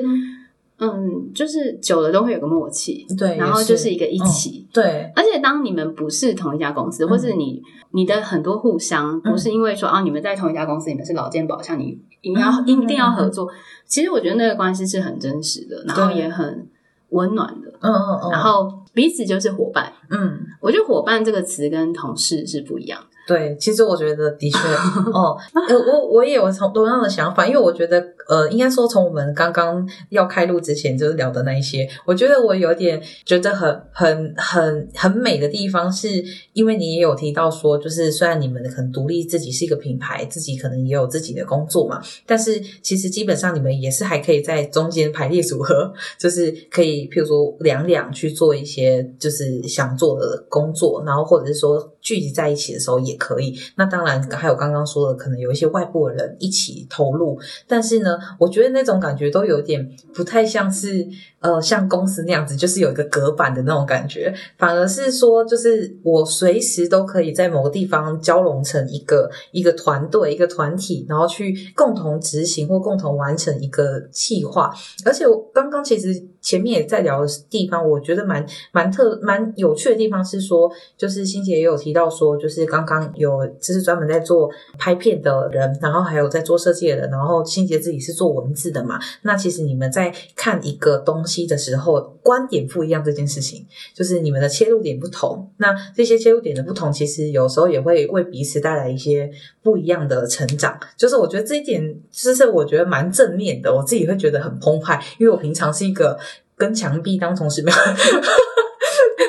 [0.83, 4.67] 嗯，就是久了都会有个默契，对，然后就是一个一起。
[4.73, 7.61] 对，而且当你们不是同一家公司，或是你
[7.91, 13.47] 你的很多互相不是因为说啊你们在同一家公司，你们是老健保，像你一定要嗯一定要合作。
[13.85, 16.67] 其实我觉得那个关系是很真实的，然后也很
[17.09, 19.93] 温暖的，嗯嗯嗯，然后彼此就是伙伴。
[20.11, 23.07] 嗯，我觉得伙伴这个词跟同事是不一样的。
[23.27, 24.57] 对，其实我觉得的确，
[25.13, 25.37] 哦，
[25.69, 36.09] 呃，我我也有同同样的想法，因为我觉得，呃，应该说从我们刚刚要开录之前就是聊的那一些，我觉得我有点觉得很很很很美的地方，是
[36.53, 53.55] 因为你也有提到说，就是虽然你们可能独立自己是一个品牌，自己可能也有自己的工作嘛，但是其实基本上你们也是还可以在中间排列组合，就是可以譬如说两两去做一些就是想做的工作，然后或者是说聚集在一起的时候也可以。
[53.75, 61.07] 那当然还有刚刚说的，可能有一些外部的人一起投入，但是呢，我觉得那种感觉都有点不太像是
[61.39, 74.73] 呃像公司那样子，就是有一个隔板的那种感觉，反而是说就是我随时都可以在某个地方交融成一个一个团队、一个团体，然后去共同执行或共同完成一个计划。
[75.05, 76.07] 而且我刚刚其实
[76.41, 88.99] 前面也在聊的地方，我觉得蛮蛮特蛮有趣的地方是说，就是欣姐也有提到说，就是刚刚有就是专门在做拍片的人，然后还有在做设计的人，然后欣姐自己是做文字的嘛。
[89.21, 95.49] 那其实你们在看一个东西的时候，观点不一样这件事情，就是你们的切入点不同。
[95.57, 99.29] 那这些切入点的不同，其实有时候也会为彼此带来一些
[99.61, 100.79] 不一样的成长。
[100.97, 106.17] 就是我觉得这一点，就是我觉得蛮正面的，我自己会觉得很澎湃，因为我平常是一个
[106.61, 107.77] 跟墙壁当同事没有。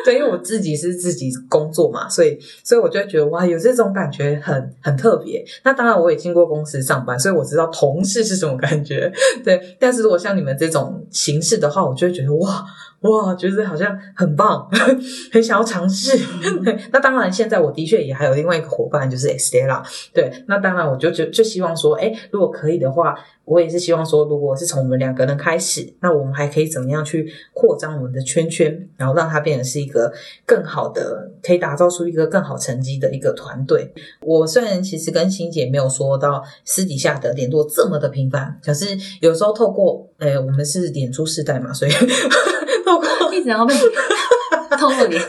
[0.04, 5.44] 对，因为我自己是自己工作嘛，所以所以我就会觉得哇，有这种感觉很很特别。
[5.64, 9.12] 那当然，我也经过公司上班，所以我知道同事是什么感觉。
[9.44, 12.64] 对，但是如果像你们这种形式的话，我就会觉得哇
[13.02, 14.68] 哇，觉得好像很棒，
[15.32, 16.16] 很想要尝试。
[16.64, 19.82] 对，那当然，现在我的确也还有另外一个伙伴，就是 Estella。
[20.14, 23.14] 对，那当然，我就就就希望说，哎，如果可以的话。
[23.44, 30.12] 我也是希望说，如果是从我们两个人开始，那我们还可以怎么样去扩张我们的圈圈，然后让它变成是一个个
[30.44, 33.92] 更好的，可以打造出一个更好成绩的一个团队。
[34.22, 38.86] 我虽然其实跟欣姐没有说到私底下的联络这么的频繁，可是
[39.20, 41.90] 有时候透过，呃，我们是脸出世代嘛，所以
[42.84, 43.74] 透过一直要被
[44.80, 45.22] 透过脸。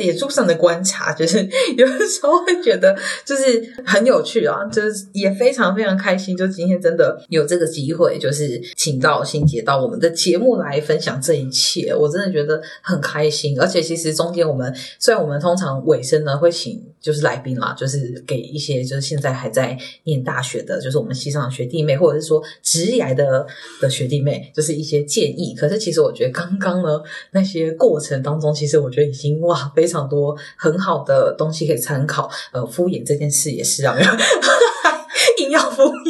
[0.00, 1.38] 透过这个脸书上的观察， 就是
[1.76, 6.36] 有的时候会觉得就是很有趣啊，就是也非常非常开心。
[6.36, 13.58] 就今天真的有这个机会，就是请到欣姐到我们的节目来分享这一切，我真的觉得很开心。
[13.60, 23.46] 而且其实中间我们虽然我们通常尾声呢会请就是来宾啦，就是给一些就是现在还在念大学的，就是我们西上的学弟妹，或者是说职业的
[23.80, 25.54] 的学弟妹，就是一些建议。
[25.54, 27.00] 可是其实我觉得刚刚呢
[27.32, 29.40] 那些过程当中，其实我觉得已经。
[29.40, 32.30] 哇，非常多很好的东西可以参考。
[32.52, 33.96] 呃，敷衍这件事也是啊，
[35.40, 36.09] 硬要敷衍。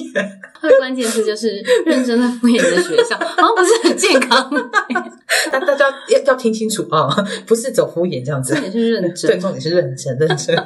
[0.79, 4.51] 关键是就是认真的敷衍的学校，好像不是很健康。
[5.51, 7.09] 大大家要要听清楚啊，
[7.47, 10.57] 不是走敷衍这样子，重点是认真，对，重点是认真，认真。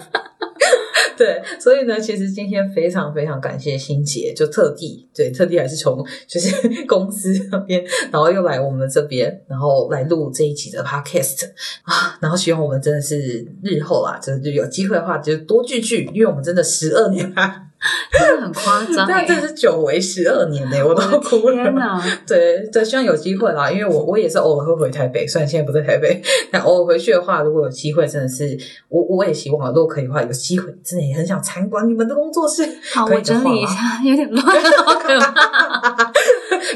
[1.16, 6.51] 对，所以呢，其实今天非常非常感谢欣姐，就特地对特地还是从就是
[6.88, 11.45] 公司那边，然后又来我们这边，然后来录这一集的 podcast
[11.84, 17.61] 啊，然后希望我们真的是日后啊，真的就有机会的话，就多聚聚，因为我们真的十二年啦。
[18.12, 21.72] 真的很夸张，但，这是久违十二年呢，我都哭了。
[22.26, 28.57] 对对，希望有机会啦，因为我我也是偶尔会回台北，虽然现在不在台北， 但偶尔回去的话，如果有机会，真的是
[28.89, 32.66] 我我也希望，如果可以的话，有机会真的也很想参观你们的工作室。
[32.95, 36.03] 好，我整理一下，有点乱，好可怕。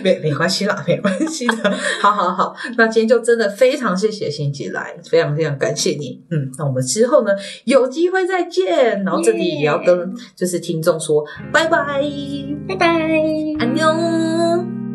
[0.03, 1.70] 没没关系啦，没关系的。
[2.01, 6.22] 好好好，那今天就真的非常谢谢欣姐来，非常非常感谢你。
[6.30, 7.32] 嗯，那我们之后呢，
[7.64, 9.05] 有机会再见。
[9.05, 12.03] 然后这里也要跟就是听众说拜拜，
[12.68, 12.86] 拜拜，
[13.59, 14.88] 安妞。